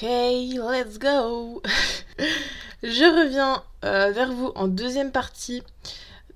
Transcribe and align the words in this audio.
Ok, 0.00 0.08
let's 0.08 0.98
go. 1.00 1.60
Je 2.84 3.20
reviens 3.20 3.64
euh, 3.84 4.12
vers 4.12 4.32
vous 4.32 4.52
en 4.54 4.68
deuxième 4.68 5.10
partie 5.10 5.60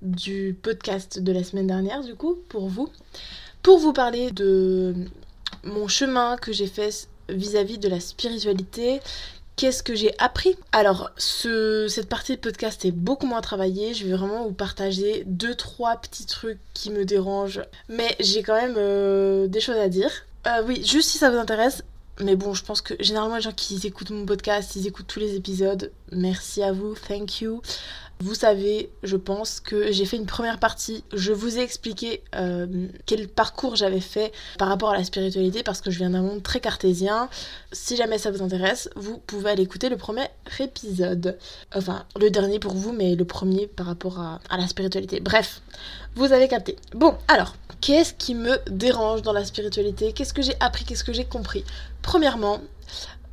du 0.01 0.57
podcast 0.61 1.19
de 1.19 1.31
la 1.31 1.45
semaine 1.45 1.67
dernière, 1.67 2.03
du 2.03 2.13
coup, 2.15 2.35
pour 2.49 2.67
vous, 2.67 2.89
pour 3.61 3.79
vous 3.79 3.93
parler 3.93 4.31
de 4.31 4.93
mon 5.63 5.87
chemin 5.87 6.35
que 6.35 6.51
j'ai 6.51 6.67
fait 6.67 7.07
vis-à-vis 7.29 7.77
de 7.77 7.87
la 7.87 8.01
spiritualité. 8.01 8.99
Qu'est-ce 9.55 9.81
que 9.81 9.95
j'ai 9.95 10.13
appris? 10.17 10.57
Alors, 10.73 11.11
ce, 11.15 11.87
cette 11.87 12.09
partie 12.09 12.35
de 12.35 12.41
podcast 12.41 12.83
est 12.83 12.91
beaucoup 12.91 13.27
moins 13.27 13.39
travaillée. 13.39 13.93
Je 13.93 14.05
vais 14.05 14.17
vraiment 14.17 14.43
vous 14.43 14.51
partager 14.51 15.23
deux, 15.25 15.55
trois 15.55 15.95
petits 15.95 16.25
trucs 16.25 16.59
qui 16.73 16.91
me 16.91 17.05
dérangent. 17.05 17.63
Mais 17.87 18.13
j'ai 18.19 18.43
quand 18.43 18.59
même 18.59 18.75
euh, 18.77 19.47
des 19.47 19.61
choses 19.61 19.77
à 19.77 19.87
dire. 19.87 20.11
Euh, 20.47 20.63
oui, 20.67 20.83
juste 20.83 21.07
si 21.07 21.17
ça 21.17 21.29
vous 21.29 21.37
intéresse, 21.37 21.83
mais 22.19 22.35
bon, 22.35 22.53
je 22.53 22.63
pense 22.63 22.81
que 22.81 22.93
généralement 22.99 23.35
les 23.35 23.41
gens 23.41 23.51
qui 23.51 23.79
écoutent 23.85 24.11
mon 24.11 24.25
podcast, 24.25 24.75
ils 24.75 24.87
écoutent 24.87 25.07
tous 25.07 25.19
les 25.19 25.35
épisodes. 25.35 25.91
Merci 26.11 26.61
à 26.61 26.71
vous, 26.71 26.95
thank 27.07 27.41
you. 27.41 27.61
Vous 28.23 28.35
savez, 28.35 28.89
je 29.03 29.17
pense 29.17 29.59
que 29.59 29.91
j'ai 29.91 30.05
fait 30.05 30.15
une 30.15 30.25
première 30.25 30.57
partie. 30.57 31.03
Je 31.13 31.33
vous 31.33 31.57
ai 31.57 31.61
expliqué 31.61 32.23
euh, 32.35 32.87
quel 33.05 33.27
parcours 33.27 33.75
j'avais 33.75 33.99
fait 33.99 34.31
par 34.57 34.69
rapport 34.69 34.91
à 34.91 34.97
la 34.97 35.03
spiritualité 35.03 35.61
parce 35.61 35.81
que 35.81 35.91
je 35.91 35.97
viens 35.97 36.11
d'un 36.11 36.21
monde 36.21 36.41
très 36.41 36.61
cartésien. 36.61 37.27
Si 37.73 37.97
jamais 37.97 38.17
ça 38.17 38.31
vous 38.31 38.41
intéresse, 38.41 38.89
vous 38.95 39.17
pouvez 39.17 39.51
aller 39.51 39.63
écouter 39.63 39.89
le 39.89 39.97
premier 39.97 40.23
épisode. 40.57 41.37
Enfin, 41.75 42.05
le 42.17 42.29
dernier 42.29 42.59
pour 42.59 42.75
vous, 42.75 42.93
mais 42.93 43.15
le 43.15 43.25
premier 43.25 43.67
par 43.67 43.87
rapport 43.87 44.17
à, 44.21 44.39
à 44.49 44.55
la 44.55 44.69
spiritualité. 44.69 45.19
Bref, 45.19 45.61
vous 46.15 46.31
avez 46.31 46.47
capté. 46.47 46.77
Bon, 46.93 47.17
alors, 47.27 47.57
qu'est-ce 47.81 48.13
qui 48.13 48.35
me 48.35 48.57
dérange 48.69 49.21
dans 49.21 49.33
la 49.33 49.43
spiritualité? 49.43 50.13
Qu'est-ce 50.13 50.33
que 50.33 50.41
j'ai 50.41 50.55
appris? 50.61 50.85
Qu'est-ce 50.85 51.03
que 51.03 51.11
j'ai 51.11 51.25
compris? 51.25 51.65
Premièrement, 52.01 52.61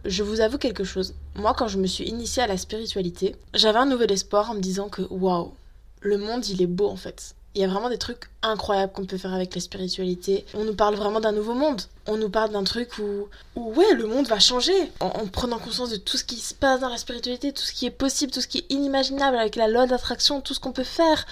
je 0.04 0.22
vous 0.22 0.40
avoue 0.40 0.58
quelque 0.58 0.84
chose. 0.84 1.14
Moi, 1.34 1.54
quand 1.54 1.68
je 1.68 1.78
me 1.78 1.86
suis 1.86 2.04
initiée 2.04 2.42
à 2.42 2.46
la 2.46 2.56
spiritualité, 2.56 3.36
j'avais 3.54 3.78
un 3.78 3.86
nouvel 3.86 4.12
espoir 4.12 4.50
en 4.50 4.54
me 4.54 4.60
disant 4.60 4.88
que 4.88 5.02
waouh, 5.10 5.52
le 6.00 6.18
monde 6.18 6.46
il 6.48 6.62
est 6.62 6.66
beau 6.66 6.88
en 6.88 6.96
fait. 6.96 7.34
Il 7.56 7.60
y 7.60 7.64
a 7.64 7.68
vraiment 7.68 7.90
des 7.90 7.98
trucs 7.98 8.30
incroyables 8.42 8.92
qu'on 8.92 9.06
peut 9.06 9.18
faire 9.18 9.34
avec 9.34 9.52
la 9.56 9.60
spiritualité. 9.60 10.46
On 10.54 10.64
nous 10.64 10.74
parle 10.74 10.94
vraiment 10.94 11.18
d'un 11.18 11.32
nouveau 11.32 11.54
monde. 11.54 11.82
On 12.06 12.16
nous 12.16 12.30
parle 12.30 12.52
d'un 12.52 12.62
truc 12.62 12.90
où, 12.98 13.26
ouais, 13.56 13.92
le 13.94 14.06
monde 14.06 14.28
va 14.28 14.38
changer. 14.38 14.72
En, 15.00 15.06
en, 15.06 15.26
prenant 15.26 15.58
conscience 15.58 15.90
de 15.90 15.96
tout 15.96 16.16
ce 16.16 16.22
qui 16.22 16.36
se 16.36 16.54
passe 16.54 16.78
dans 16.78 16.88
la 16.88 16.96
spiritualité, 16.96 17.52
tout 17.52 17.64
ce 17.64 17.72
qui 17.72 17.86
est 17.86 17.90
possible, 17.90 18.30
tout 18.30 18.40
ce 18.40 18.46
qui 18.46 18.58
est 18.58 18.72
inimaginable 18.72 19.36
avec 19.36 19.56
la 19.56 19.66
loi 19.66 19.86
d'attraction, 19.86 20.40
tout 20.40 20.54
ce 20.54 20.60
qu'on 20.60 20.70
peut 20.70 20.84
faire. 20.84 21.26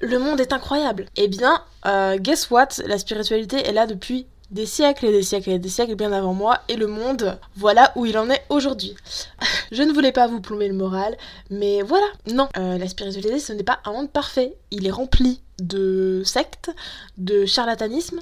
Le 0.00 0.18
monde 0.18 0.40
est 0.40 0.52
incroyable. 0.52 1.06
Eh 1.14 1.28
bien, 1.28 1.62
euh, 1.86 2.18
guess 2.18 2.50
what? 2.50 2.68
La 2.84 2.98
spiritualité 2.98 3.64
est 3.64 3.72
là 3.72 3.86
depuis 3.86 4.26
des 4.50 4.66
siècles 4.66 5.06
et 5.06 5.12
des 5.12 5.22
siècles 5.22 5.50
et 5.50 5.58
des 5.58 5.68
siècles 5.68 5.94
bien 5.96 6.12
avant 6.12 6.34
moi 6.34 6.60
et 6.68 6.76
le 6.76 6.86
monde, 6.86 7.38
voilà 7.56 7.92
où 7.96 8.06
il 8.06 8.16
en 8.16 8.30
est 8.30 8.44
aujourd'hui. 8.48 8.94
je 9.72 9.82
ne 9.82 9.92
voulais 9.92 10.12
pas 10.12 10.26
vous 10.26 10.40
plomber 10.40 10.68
le 10.68 10.74
moral, 10.74 11.16
mais 11.50 11.82
voilà, 11.82 12.06
non, 12.32 12.48
euh, 12.56 12.78
la 12.78 12.88
spiritualité 12.88 13.38
ce 13.38 13.52
n'est 13.52 13.64
pas 13.64 13.80
un 13.84 13.92
monde 13.92 14.10
parfait, 14.10 14.56
il 14.70 14.86
est 14.86 14.90
rempli 14.90 15.40
de 15.58 16.22
sectes, 16.24 16.70
de 17.18 17.46
charlatanisme 17.46 18.20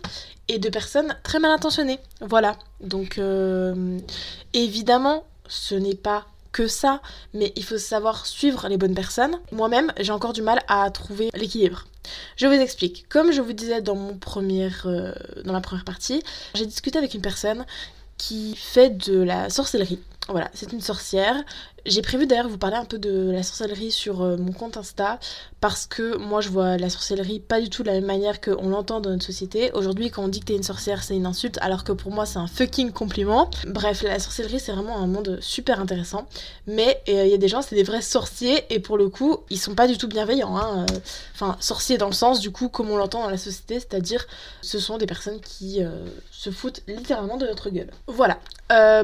et 0.49 0.59
de 0.59 0.69
personnes 0.69 1.17
très 1.23 1.41
mal 1.41 1.51
intentionnées. 1.51 1.99
Voilà, 2.21 2.57
donc 2.81 3.19
euh, 3.19 3.99
évidemment 4.53 5.25
ce 5.49 5.75
n'est 5.75 5.95
pas 5.95 6.27
que 6.55 6.69
ça, 6.69 7.03
mais 7.35 7.53
il 7.57 7.65
faut 7.65 7.79
savoir 7.79 8.27
suivre 8.27 8.69
les 8.69 8.79
bonnes 8.79 8.95
personnes. 8.95 9.37
Moi-même, 9.51 9.93
j'ai 9.99 10.13
encore 10.13 10.33
du 10.33 10.41
mal 10.41 10.63
à 10.69 10.89
trouver 10.91 11.31
l'équilibre. 11.35 11.85
Je 12.37 12.47
vous 12.47 12.55
explique. 12.55 13.07
Comme 13.09 13.33
je 13.33 13.41
vous 13.41 13.53
disais 13.53 13.83
dans, 13.83 13.97
mon 13.97 14.17
premier, 14.17 14.71
euh, 14.87 15.13
dans 15.45 15.53
la 15.53 15.61
première 15.61 15.85
partie, 15.85 16.23
j'ai 16.55 16.65
discuté 16.65 16.97
avec 16.97 17.13
une 17.13 17.23
personne 17.23 17.67
qui 18.19 18.55
fait 18.55 18.91
de 18.91 19.21
la 19.21 19.51
sorcellerie. 19.51 19.99
Voilà, 20.29 20.49
c'est 20.55 20.73
une 20.73 20.81
sorcière. 20.81 21.35
J'ai 21.87 22.01
prévu 22.01 22.27
d'ailleurs 22.27 22.49
vous 22.49 22.57
parler 22.57 22.77
un 22.77 22.87
peu 22.87 22.99
de 22.99 23.31
la 23.31 23.43
sorcellerie 23.43 23.93
sur 23.93 24.23
euh, 24.23 24.39
mon 24.39 24.53
compte 24.53 24.79
Insta 24.79 25.19
parce 25.61 25.85
que 25.85 26.17
moi 26.17 26.41
je 26.41 26.49
vois 26.49 26.79
la 26.79 26.89
sorcellerie 26.89 27.41
pas 27.41 27.61
du 27.61 27.69
tout 27.69 27.83
de 27.83 27.89
la 27.89 27.95
même 27.95 28.07
manière 28.07 28.41
qu'on 28.41 28.71
l'entend 28.71 29.01
dans 29.01 29.11
notre 29.11 29.27
société. 29.27 29.71
Aujourd'hui 29.75 30.11
quand 30.11 30.25
on 30.25 30.29
dit 30.29 30.41
que 30.41 30.47
t'es 30.47 30.57
une 30.57 30.63
sorcière 30.63 31.03
c'est 31.03 31.15
une 31.15 31.27
insulte 31.27 31.59
alors 31.61 31.85
que 31.85 31.93
pour 31.93 32.11
moi 32.11 32.25
c'est 32.25 32.39
un 32.39 32.47
fucking 32.47 32.91
compliment. 32.91 33.51
Bref, 33.67 34.03
la 34.03 34.19
sorcellerie 34.19 34.61
c'est 34.61 34.73
vraiment 34.73 34.97
un 34.97 35.07
monde 35.07 35.39
super 35.43 35.79
intéressant. 35.79 36.27
Mais 36.67 37.03
il 37.07 37.19
euh, 37.19 37.27
y 37.27 37.35
a 37.35 37.39
des 37.39 37.49
gens 37.49 37.61
c'est 37.61 37.77
des 37.77 37.83
vrais 37.83 38.01
sorciers 38.01 38.65
et 38.71 38.81
pour 38.81 38.97
le 38.97 39.11
coup 39.11 39.41
ils 39.51 39.61
sont 39.61 39.75
pas 39.75 39.87
du 39.87 39.99
tout 39.99 40.09
bienveillants. 40.09 40.57
Hein. 40.57 40.87
Euh, 40.91 40.99
enfin 41.35 41.59
sorciers 41.61 41.99
dans 41.99 42.09
le 42.09 42.15
sens 42.15 42.41
du 42.41 42.51
coup 42.51 42.71
comme 42.71 42.91
on 42.91 42.97
l'entend 42.97 43.25
dans 43.25 43.31
la 43.31 43.37
société, 43.37 43.75
c'est-à-dire 43.79 44.27
ce 44.63 44.79
sont 44.79 44.97
des 44.97 45.07
personnes 45.07 45.41
qui 45.43 45.81
se 46.31 46.51
foutent 46.51 46.81
littéralement 46.89 47.37
de 47.37 47.47
notre 47.47 47.69
gueule. 47.69 47.91
Voilà. 48.07 48.39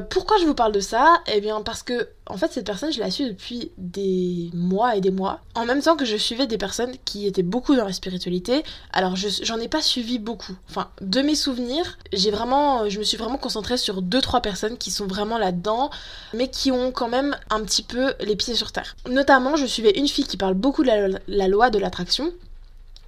pourquoi 0.09 0.37
je 0.37 0.45
vous 0.45 0.55
parle 0.55 0.71
de 0.71 0.79
ça? 0.79 1.21
Eh 1.31 1.41
bien 1.41 1.61
parce 1.61 1.83
que 1.83 2.07
en 2.31 2.37
fait 2.37 2.51
cette 2.51 2.65
personne, 2.65 2.93
je 2.93 2.99
la 2.99 3.11
suis 3.11 3.25
depuis 3.25 3.71
des 3.77 4.49
mois 4.53 4.95
et 4.95 5.01
des 5.01 5.11
mois. 5.11 5.41
En 5.53 5.65
même 5.65 5.81
temps 5.81 5.97
que 5.97 6.05
je 6.05 6.15
suivais 6.15 6.47
des 6.47 6.57
personnes 6.57 6.93
qui 7.03 7.27
étaient 7.27 7.43
beaucoup 7.43 7.75
dans 7.75 7.83
la 7.83 7.91
spiritualité. 7.91 8.63
Alors, 8.93 9.15
j'en 9.15 9.57
ai 9.57 9.67
pas 9.67 9.81
suivi 9.81 10.17
beaucoup. 10.17 10.55
Enfin, 10.69 10.89
de 11.01 11.21
mes 11.21 11.35
souvenirs, 11.35 11.97
j'ai 12.13 12.31
vraiment, 12.31 12.89
je 12.89 12.99
me 12.99 13.03
suis 13.03 13.17
vraiment 13.17 13.37
concentrée 13.37 13.77
sur 13.77 14.01
deux 14.01 14.21
trois 14.21 14.41
personnes 14.41 14.77
qui 14.77 14.91
sont 14.91 15.07
vraiment 15.07 15.37
là-dedans, 15.37 15.89
mais 16.33 16.47
qui 16.47 16.71
ont 16.71 16.91
quand 16.91 17.09
même 17.09 17.35
un 17.49 17.61
petit 17.61 17.83
peu 17.83 18.13
les 18.21 18.37
pieds 18.37 18.55
sur 18.55 18.71
terre. 18.71 18.95
Notamment, 19.09 19.57
je 19.57 19.65
suivais 19.65 19.91
une 19.97 20.07
fille 20.07 20.25
qui 20.25 20.37
parle 20.37 20.53
beaucoup 20.53 20.83
de 20.83 20.87
la, 20.87 21.19
la 21.27 21.47
loi 21.49 21.69
de 21.69 21.79
l'attraction. 21.79 22.31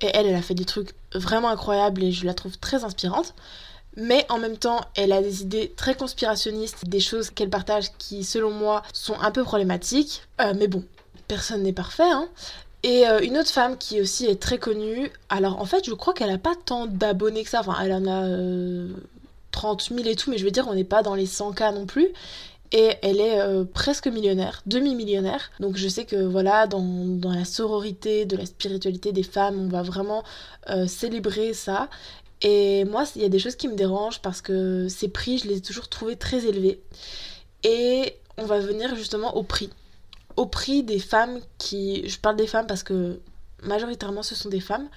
Et 0.01 0.07
elle, 0.13 0.28
elle 0.28 0.35
a 0.35 0.41
fait 0.41 0.53
des 0.53 0.66
trucs 0.66 0.89
vraiment 1.16 1.47
incroyables 1.47 2.03
et 2.03 2.12
je 2.12 2.25
la 2.25 2.33
trouve 2.33 2.57
très 2.57 2.83
inspirante 2.83 3.33
mais 3.95 4.25
en 4.29 4.39
même 4.39 4.57
temps, 4.57 4.81
elle 4.95 5.11
a 5.11 5.21
des 5.21 5.41
idées 5.41 5.71
très 5.75 5.95
conspirationnistes, 5.95 6.87
des 6.87 6.99
choses 6.99 7.29
qu'elle 7.29 7.49
partage 7.49 7.91
qui, 7.97 8.23
selon 8.23 8.51
moi, 8.51 8.83
sont 8.91 9.19
un 9.19 9.31
peu 9.31 9.43
problématiques. 9.43 10.23
Euh, 10.41 10.53
mais 10.57 10.67
bon, 10.67 10.83
personne 11.27 11.63
n'est 11.63 11.73
parfait, 11.73 12.03
hein. 12.03 12.27
Et 12.81 13.07
euh, 13.07 13.21
une 13.21 13.37
autre 13.37 13.51
femme 13.51 13.77
qui 13.77 14.01
aussi 14.01 14.25
est 14.25 14.41
très 14.41 14.57
connue, 14.57 15.09
alors 15.29 15.61
en 15.61 15.65
fait, 15.65 15.85
je 15.85 15.93
crois 15.93 16.13
qu'elle 16.13 16.31
a 16.31 16.37
pas 16.37 16.55
tant 16.65 16.85
d'abonnés 16.85 17.43
que 17.43 17.49
ça, 17.49 17.61
enfin, 17.61 17.77
elle 17.81 17.93
en 17.93 18.05
a 18.07 18.27
30 19.51 19.87
euh, 19.91 19.95
000 19.95 20.09
et 20.09 20.15
tout, 20.15 20.29
mais 20.31 20.37
je 20.37 20.43
veux 20.43 20.51
dire, 20.51 20.67
on 20.67 20.73
n'est 20.73 20.83
pas 20.83 21.01
dans 21.01 21.15
les 21.15 21.27
100K 21.27 21.73
non 21.73 21.85
plus. 21.85 22.09
Et 22.75 22.95
elle 23.03 23.21
est 23.21 23.65
presque 23.65 24.07
millionnaire, 24.07 24.63
demi-millionnaire. 24.65 25.51
Donc 25.59 25.77
je 25.77 25.87
sais 25.87 26.05
que 26.05 26.15
voilà, 26.15 26.65
dans, 26.65 27.31
la 27.31 27.45
sororité, 27.45 28.25
de 28.25 28.35
la 28.35 28.47
spiritualité 28.47 29.11
des 29.11 29.21
femmes, 29.21 29.59
on 29.59 29.67
va 29.67 29.83
vraiment 29.83 30.23
célébrer 30.87 31.53
ça. 31.53 31.87
Et 32.43 32.83
moi, 32.85 33.05
il 33.15 33.21
y 33.21 33.25
a 33.25 33.29
des 33.29 33.39
choses 33.39 33.55
qui 33.55 33.67
me 33.67 33.75
dérangent 33.75 34.21
parce 34.21 34.41
que 34.41 34.87
ces 34.89 35.07
prix, 35.07 35.37
je 35.37 35.47
les 35.47 35.57
ai 35.57 35.61
toujours 35.61 35.87
trouvés 35.87 36.17
très 36.17 36.45
élevés. 36.45 36.81
Et 37.63 38.17
on 38.37 38.45
va 38.45 38.59
venir 38.59 38.95
justement 38.95 39.35
au 39.37 39.43
prix. 39.43 39.69
Au 40.35 40.45
prix 40.45 40.83
des 40.83 40.99
femmes 40.99 41.39
qui... 41.57 42.07
Je 42.07 42.19
parle 42.19 42.35
des 42.35 42.47
femmes 42.47 42.67
parce 42.67 42.83
que 42.83 43.21
majoritairement 43.61 44.23
ce 44.23 44.35
sont 44.35 44.49
des 44.49 44.59
femmes 44.59 44.89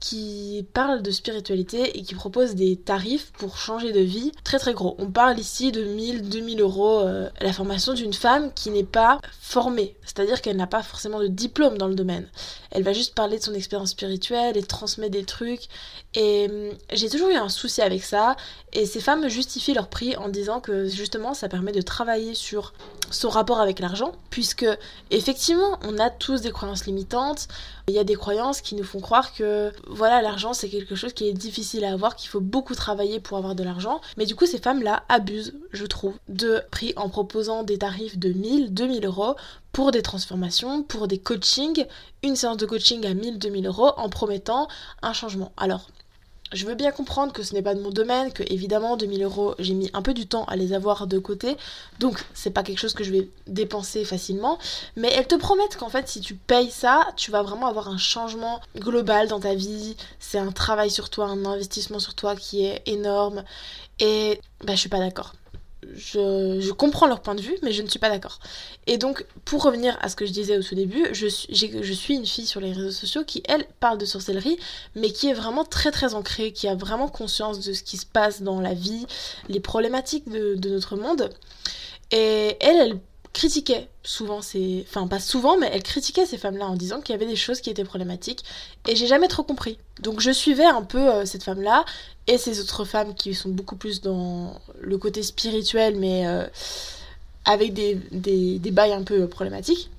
qui 0.00 0.66
parle 0.72 1.02
de 1.02 1.10
spiritualité 1.10 1.98
et 1.98 2.02
qui 2.02 2.14
propose 2.14 2.54
des 2.54 2.76
tarifs 2.76 3.32
pour 3.32 3.58
changer 3.58 3.92
de 3.92 4.00
vie 4.00 4.32
très 4.44 4.58
très 4.58 4.72
gros. 4.72 4.96
On 4.98 5.10
parle 5.10 5.38
ici 5.38 5.72
de 5.72 5.84
1000, 5.84 6.28
2000 6.28 6.60
euros 6.62 7.00
euh, 7.00 7.28
la 7.40 7.52
formation 7.52 7.92
d'une 7.92 8.14
femme 8.14 8.50
qui 8.54 8.70
n'est 8.70 8.82
pas 8.82 9.20
formée, 9.40 9.94
c'est-à-dire 10.04 10.40
qu'elle 10.40 10.56
n'a 10.56 10.66
pas 10.66 10.82
forcément 10.82 11.20
de 11.20 11.26
diplôme 11.26 11.76
dans 11.76 11.86
le 11.86 11.94
domaine. 11.94 12.26
Elle 12.70 12.82
va 12.82 12.94
juste 12.94 13.14
parler 13.14 13.38
de 13.38 13.42
son 13.42 13.52
expérience 13.52 13.90
spirituelle 13.90 14.56
et 14.56 14.62
transmettre 14.62 15.12
des 15.12 15.24
trucs. 15.24 15.68
Et 16.14 16.48
hum, 16.50 16.78
j'ai 16.92 17.10
toujours 17.10 17.28
eu 17.28 17.34
un 17.34 17.50
souci 17.50 17.82
avec 17.82 18.02
ça. 18.02 18.36
Et 18.72 18.86
ces 18.86 19.00
femmes 19.00 19.28
justifient 19.28 19.74
leur 19.74 19.88
prix 19.88 20.16
en 20.16 20.28
disant 20.28 20.60
que 20.60 20.88
justement 20.88 21.34
ça 21.34 21.48
permet 21.48 21.72
de 21.72 21.82
travailler 21.82 22.34
sur 22.34 22.72
son 23.10 23.28
rapport 23.28 23.60
avec 23.60 23.80
l'argent, 23.80 24.12
puisque 24.30 24.66
effectivement 25.10 25.78
on 25.84 25.98
a 25.98 26.10
tous 26.10 26.40
des 26.40 26.52
croyances 26.52 26.86
limitantes, 26.86 27.48
il 27.90 27.94
y 27.94 27.98
a 27.98 28.04
des 28.04 28.14
croyances 28.14 28.60
qui 28.60 28.74
nous 28.74 28.84
font 28.84 29.00
croire 29.00 29.34
que 29.34 29.72
voilà 29.86 30.22
l'argent 30.22 30.52
c'est 30.52 30.68
quelque 30.68 30.94
chose 30.94 31.12
qui 31.12 31.28
est 31.28 31.32
difficile 31.32 31.84
à 31.84 31.92
avoir, 31.92 32.16
qu'il 32.16 32.28
faut 32.28 32.40
beaucoup 32.40 32.74
travailler 32.74 33.20
pour 33.20 33.36
avoir 33.36 33.54
de 33.54 33.62
l'argent, 33.62 34.00
mais 34.16 34.26
du 34.26 34.34
coup 34.34 34.46
ces 34.46 34.58
femmes-là 34.58 35.02
abusent, 35.08 35.54
je 35.72 35.86
trouve, 35.86 36.14
de 36.28 36.62
prix 36.70 36.92
en 36.96 37.08
proposant 37.08 37.62
des 37.62 37.78
tarifs 37.78 38.18
de 38.18 38.32
1000, 38.32 38.72
2000 38.72 39.04
euros 39.04 39.34
pour 39.72 39.90
des 39.90 40.02
transformations, 40.02 40.82
pour 40.82 41.06
des 41.06 41.18
coachings, 41.18 41.86
une 42.22 42.36
séance 42.36 42.56
de 42.56 42.66
coaching 42.66 43.06
à 43.06 43.14
1000, 43.14 43.38
2000 43.38 43.66
euros 43.66 43.92
en 43.96 44.08
promettant 44.08 44.68
un 45.02 45.12
changement. 45.12 45.52
Alors, 45.56 45.88
je 46.52 46.66
veux 46.66 46.74
bien 46.74 46.90
comprendre 46.90 47.32
que 47.32 47.42
ce 47.42 47.54
n'est 47.54 47.62
pas 47.62 47.74
de 47.74 47.80
mon 47.80 47.90
domaine, 47.90 48.32
que 48.32 48.42
évidemment 48.48 48.96
2000 48.96 49.22
euros 49.22 49.54
j'ai 49.58 49.74
mis 49.74 49.90
un 49.92 50.02
peu 50.02 50.14
du 50.14 50.26
temps 50.26 50.44
à 50.44 50.56
les 50.56 50.72
avoir 50.72 51.06
de 51.06 51.18
côté, 51.18 51.56
donc 51.98 52.24
c'est 52.34 52.50
pas 52.50 52.62
quelque 52.62 52.78
chose 52.78 52.94
que 52.94 53.04
je 53.04 53.12
vais 53.12 53.28
dépenser 53.46 54.04
facilement, 54.04 54.58
mais 54.96 55.12
elles 55.12 55.26
te 55.26 55.36
promettent 55.36 55.76
qu'en 55.76 55.88
fait 55.88 56.08
si 56.08 56.20
tu 56.20 56.34
payes 56.34 56.70
ça, 56.70 57.08
tu 57.16 57.30
vas 57.30 57.42
vraiment 57.42 57.66
avoir 57.66 57.88
un 57.88 57.98
changement 57.98 58.60
global 58.76 59.28
dans 59.28 59.40
ta 59.40 59.54
vie, 59.54 59.96
c'est 60.18 60.38
un 60.38 60.52
travail 60.52 60.90
sur 60.90 61.10
toi, 61.10 61.26
un 61.26 61.44
investissement 61.44 61.98
sur 61.98 62.14
toi 62.14 62.36
qui 62.36 62.64
est 62.66 62.82
énorme, 62.86 63.44
et 63.98 64.40
bah 64.64 64.74
je 64.74 64.80
suis 64.80 64.88
pas 64.88 64.98
d'accord 64.98 65.34
je, 65.94 66.70
comprends 66.72 67.06
leur 67.06 67.20
point 67.20 67.34
de 67.34 67.40
vue, 67.40 67.56
mais 67.62 67.72
je 67.72 67.82
ne 67.82 67.88
suis 67.88 67.98
pas 67.98 68.10
d'accord. 68.10 68.38
Et 68.86 68.98
donc, 68.98 69.24
pour 69.44 69.62
revenir 69.62 69.96
à 70.00 70.08
ce 70.08 70.16
que 70.16 70.26
je 70.26 70.32
disais 70.32 70.56
au 70.58 70.62
tout 70.62 70.74
début, 70.74 71.06
je 71.12 71.26
suis, 71.26 72.14
une 72.14 72.26
fille 72.26 72.46
sur 72.46 72.60
les 72.60 72.72
réseaux 72.72 72.90
sociaux 72.90 73.24
qui, 73.24 73.42
elle, 73.48 73.66
parle 73.80 73.98
de 73.98 74.04
sorcellerie, 74.04 74.58
mais 74.94 75.10
qui 75.10 75.28
est 75.28 75.34
vraiment 75.34 75.64
très 75.64 75.90
très 75.90 76.14
ancrée, 76.14 76.52
qui 76.52 76.68
a 76.68 76.74
vraiment 76.74 77.08
conscience 77.08 77.60
de 77.60 77.72
ce 77.72 77.82
qui 77.82 77.96
se 77.96 78.06
passe 78.06 78.42
dans 78.42 78.60
la 78.60 78.74
vie, 78.74 79.06
les 79.48 79.60
problématiques 79.60 80.28
de, 80.28 80.54
de 80.54 80.70
notre 80.70 80.96
monde. 80.96 81.30
Et 82.10 82.56
elle, 82.60 82.76
elle 82.76 83.00
critiquait 83.32 83.88
souvent 84.02 84.42
ces... 84.42 84.84
Enfin, 84.88 85.06
pas 85.06 85.20
souvent, 85.20 85.56
mais 85.56 85.70
elle 85.72 85.82
critiquait 85.82 86.26
ces 86.26 86.38
femmes-là 86.38 86.66
en 86.66 86.74
disant 86.74 87.00
qu'il 87.00 87.12
y 87.12 87.16
avait 87.16 87.26
des 87.26 87.36
choses 87.36 87.60
qui 87.60 87.70
étaient 87.70 87.84
problématiques. 87.84 88.44
Et 88.88 88.96
j'ai 88.96 89.06
jamais 89.06 89.28
trop 89.28 89.42
compris. 89.42 89.78
Donc 90.00 90.20
je 90.20 90.30
suivais 90.30 90.64
un 90.64 90.82
peu 90.82 90.98
euh, 90.98 91.24
cette 91.24 91.44
femme-là 91.44 91.84
et 92.26 92.38
ces 92.38 92.60
autres 92.60 92.84
femmes 92.84 93.14
qui 93.14 93.34
sont 93.34 93.50
beaucoup 93.50 93.76
plus 93.76 94.00
dans 94.00 94.60
le 94.80 94.98
côté 94.98 95.22
spirituel, 95.22 95.96
mais 95.96 96.26
euh, 96.26 96.46
avec 97.44 97.72
des, 97.72 98.00
des, 98.10 98.58
des, 98.58 98.70
bails 98.70 98.92
un 98.92 99.02
peu 99.02 99.28
problématiques. 99.28 99.90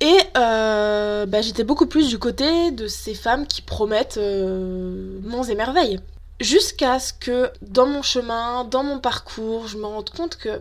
Et 0.00 0.16
euh, 0.36 1.26
bah, 1.26 1.42
j'étais 1.42 1.64
beaucoup 1.64 1.86
plus 1.86 2.08
du 2.08 2.18
côté 2.18 2.70
de 2.70 2.86
ces 2.86 3.14
femmes 3.14 3.46
qui 3.46 3.62
promettent 3.62 4.18
monts 4.18 5.42
et 5.42 5.54
merveilles. 5.56 5.98
Jusqu'à 6.40 7.00
ce 7.00 7.12
que 7.12 7.50
dans 7.62 7.86
mon 7.86 8.02
chemin, 8.02 8.62
dans 8.62 8.84
mon 8.84 9.00
parcours, 9.00 9.66
je 9.66 9.76
me 9.76 9.86
rende 9.86 10.10
compte 10.10 10.36
que 10.36 10.60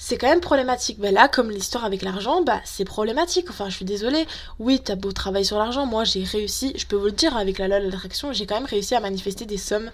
c'est 0.00 0.16
quand 0.16 0.28
même 0.28 0.40
problématique. 0.40 0.98
Mais 1.00 1.10
là, 1.10 1.28
comme 1.28 1.50
l'histoire 1.50 1.84
avec 1.84 2.02
l'argent, 2.02 2.40
bah 2.42 2.60
c'est 2.64 2.84
problématique. 2.84 3.50
Enfin, 3.50 3.68
je 3.68 3.74
suis 3.74 3.84
désolée. 3.84 4.26
Oui, 4.60 4.80
t'as 4.82 4.94
beau 4.94 5.10
travailler 5.12 5.44
sur 5.44 5.58
l'argent. 5.58 5.86
Moi, 5.86 6.04
j'ai 6.04 6.22
réussi, 6.22 6.72
je 6.76 6.86
peux 6.86 6.96
vous 6.96 7.06
le 7.06 7.12
dire, 7.12 7.36
avec 7.36 7.58
la 7.58 7.66
loi 7.66 7.80
de 7.80 7.86
l'attraction, 7.86 8.32
j'ai 8.32 8.46
quand 8.46 8.54
même 8.54 8.64
réussi 8.64 8.94
à 8.94 9.00
manifester 9.00 9.44
des 9.44 9.58
sommes. 9.58 9.90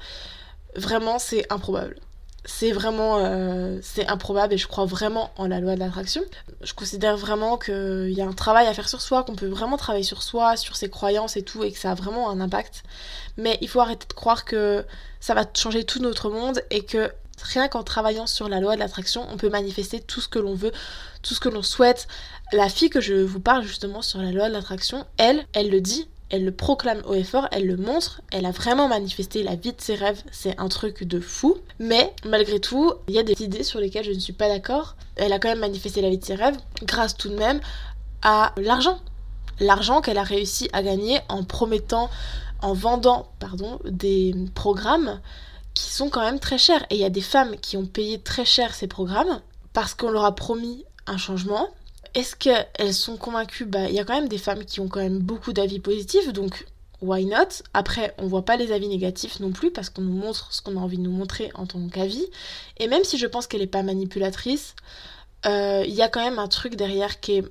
Vraiment, 0.77 1.19
c'est 1.19 1.51
improbable. 1.51 1.97
C'est 2.45 2.73
vraiment 2.73 3.17
euh, 3.21 3.79
c'est 3.83 4.07
improbable 4.07 4.53
et 4.53 4.59
je 4.59 4.69
crois 4.69 4.85
vraiment 4.85 5.31
en 5.39 5.47
la 5.47 5.61
loi 5.61 5.77
de 5.77 5.81
l'attraction. 5.81 6.21
Je 6.61 6.75
considère 6.75 7.17
vraiment 7.17 7.57
qu'il 7.57 8.11
y 8.11 8.21
a 8.21 8.27
un 8.27 8.35
travail 8.35 8.67
à 8.67 8.75
faire 8.75 8.91
sur 8.91 9.01
soi, 9.01 9.23
qu'on 9.23 9.35
peut 9.35 9.47
vraiment 9.47 9.79
travailler 9.79 10.05
sur 10.05 10.23
soi, 10.23 10.59
sur 10.59 10.77
ses 10.77 10.91
croyances 10.91 11.39
et 11.39 11.43
tout, 11.43 11.65
et 11.65 11.73
que 11.73 11.79
ça 11.79 11.93
a 11.93 11.95
vraiment 11.95 12.29
un 12.29 12.43
impact. 12.43 12.83
Mais 13.39 13.57
il 13.63 13.69
faut 13.69 13.81
arrêter 13.81 14.07
de 14.07 14.13
croire 14.13 14.45
que 14.45 14.85
ça 15.21 15.33
va 15.33 15.47
changer 15.55 15.85
tout 15.85 16.01
notre 16.01 16.29
monde 16.29 16.61
et 16.71 16.85
que 16.85 17.11
Rien 17.43 17.69
qu'en 17.69 17.83
travaillant 17.83 18.27
sur 18.27 18.49
la 18.49 18.61
loi 18.61 18.75
de 18.75 18.81
l'attraction, 18.81 19.27
on 19.31 19.37
peut 19.37 19.51
manifester 19.51 20.01
tout 20.01 20.21
ce 20.21 20.29
que 20.29 20.39
l'on 20.39 20.55
veut, 20.55 20.73
tout 21.23 21.35
ce 21.35 21.41
que 21.41 21.49
l'on 21.49 21.63
souhaite. 21.63 22.07
La 22.53 22.69
fille 22.69 22.91
que 22.91 23.01
je 23.01 23.15
vous 23.15 23.41
parle 23.41 23.65
justement 23.65 24.03
sur 24.03 24.21
la 24.21 24.33
loi 24.33 24.49
de 24.49 24.55
l'attraction, 24.55 25.05
elle, 25.17 25.45
elle 25.53 25.71
le 25.71 25.81
dit, 25.81 26.09
elle 26.31 26.45
le 26.45 26.53
proclame 26.53 27.03
haut 27.07 27.15
et 27.15 27.25
fort, 27.25 27.49
elle 27.53 27.67
le 27.67 27.77
montre, 27.77 28.21
elle 28.33 28.47
a 28.47 28.51
vraiment 28.51 28.89
manifesté 28.89 29.43
la 29.43 29.57
vie 29.57 29.73
de 29.73 29.81
ses 29.81 29.95
rêves, 29.95 30.23
c'est 30.33 30.59
un 30.59 30.69
truc 30.69 31.05
de 31.05 31.21
fou. 31.21 31.57
Mais 31.79 32.13
malgré 32.25 32.61
tout, 32.61 32.93
il 33.09 33.15
y 33.15 33.19
a 33.19 33.23
des 33.23 33.41
idées 33.43 33.63
sur 33.63 33.79
lesquelles 33.79 34.05
je 34.05 34.13
ne 34.13 34.19
suis 34.19 34.33
pas 34.33 34.49
d'accord. 34.49 34.97
Elle 35.17 35.33
a 35.33 35.39
quand 35.39 35.49
même 35.49 35.61
manifesté 35.61 36.03
la 36.03 36.11
vie 36.11 36.19
de 36.19 36.25
ses 36.25 36.35
rêves 36.35 36.57
grâce 36.83 37.17
tout 37.17 37.29
de 37.29 37.37
même 37.37 37.61
à 38.23 38.53
l'argent. 38.57 39.01
L'argent 39.61 40.01
qu'elle 40.01 40.19
a 40.19 40.25
réussi 40.25 40.69
à 40.73 40.83
gagner 40.83 41.21
en 41.29 41.45
promettant, 41.45 42.11
en 42.63 42.73
vendant, 42.73 43.29
pardon, 43.39 43.79
des 43.85 44.35
programmes 44.55 45.21
qui 45.75 45.91
sont 45.91 46.09
quand 46.09 46.23
même 46.23 46.41
très 46.41 46.59
chers. 46.59 46.85
Et 46.91 46.97
il 46.97 47.01
y 47.01 47.05
a 47.05 47.11
des 47.11 47.21
femmes 47.21 47.57
qui 47.61 47.77
ont 47.77 47.87
payé 47.87 48.21
très 48.21 48.45
cher 48.45 48.75
ces 48.75 48.87
programmes 48.87 49.41
parce 49.73 49.95
qu'on 49.95 50.11
leur 50.11 50.25
a 50.25 50.35
promis 50.35 50.85
un 51.07 51.19
changement. 51.19 51.69
Est-ce 52.15 52.37
qu'elles 52.37 52.95
sont 52.95 53.17
convaincues? 53.17 53.67
Bah, 53.67 53.89
il 53.89 53.95
y 53.95 53.99
a 53.99 54.05
quand 54.05 54.15
même 54.15 54.29
des 54.29 54.39
femmes 54.39 54.65
qui 54.65 54.81
ont 54.81 54.89
quand 54.89 55.01
même 55.01 55.19
beaucoup 55.19 55.53
d'avis 55.53 55.81
positifs, 55.81 56.33
donc 56.33 56.65
why 57.03 57.25
not? 57.25 57.63
Après, 57.75 58.15
on 58.19 58.29
voit 58.29 58.45
pas 58.45 58.57
les 58.57 58.73
avis 58.73 58.89
négatifs 58.89 59.41
non 59.41 59.51
plus 59.51 59.71
parce 59.71 59.91
qu'on 59.91 60.03
nous 60.03 60.15
montre 60.15 60.53
ce 60.53 60.63
qu'on 60.63 60.77
a 60.77 60.81
envie 60.81 60.97
de 60.97 61.03
nous 61.03 61.11
montrer 61.11 61.51
en 61.55 61.67
tant 61.67 61.87
qu'avis. 61.89 62.27
Et 62.79 62.87
même 62.87 63.05
si 63.05 63.19
je 63.19 63.27
pense 63.27 63.47
qu'elle 63.47 63.63
est 63.63 63.67
pas 63.67 63.83
manipulatrice, 63.83 64.77
euh, 65.47 65.85
il 65.87 65.93
y 65.93 66.03
a 66.03 66.09
quand 66.09 66.25
même 66.25 66.39
un 66.39 66.49
truc 66.49 66.77
derrière 66.77 67.21
qui 67.21 67.39
est 67.39 67.45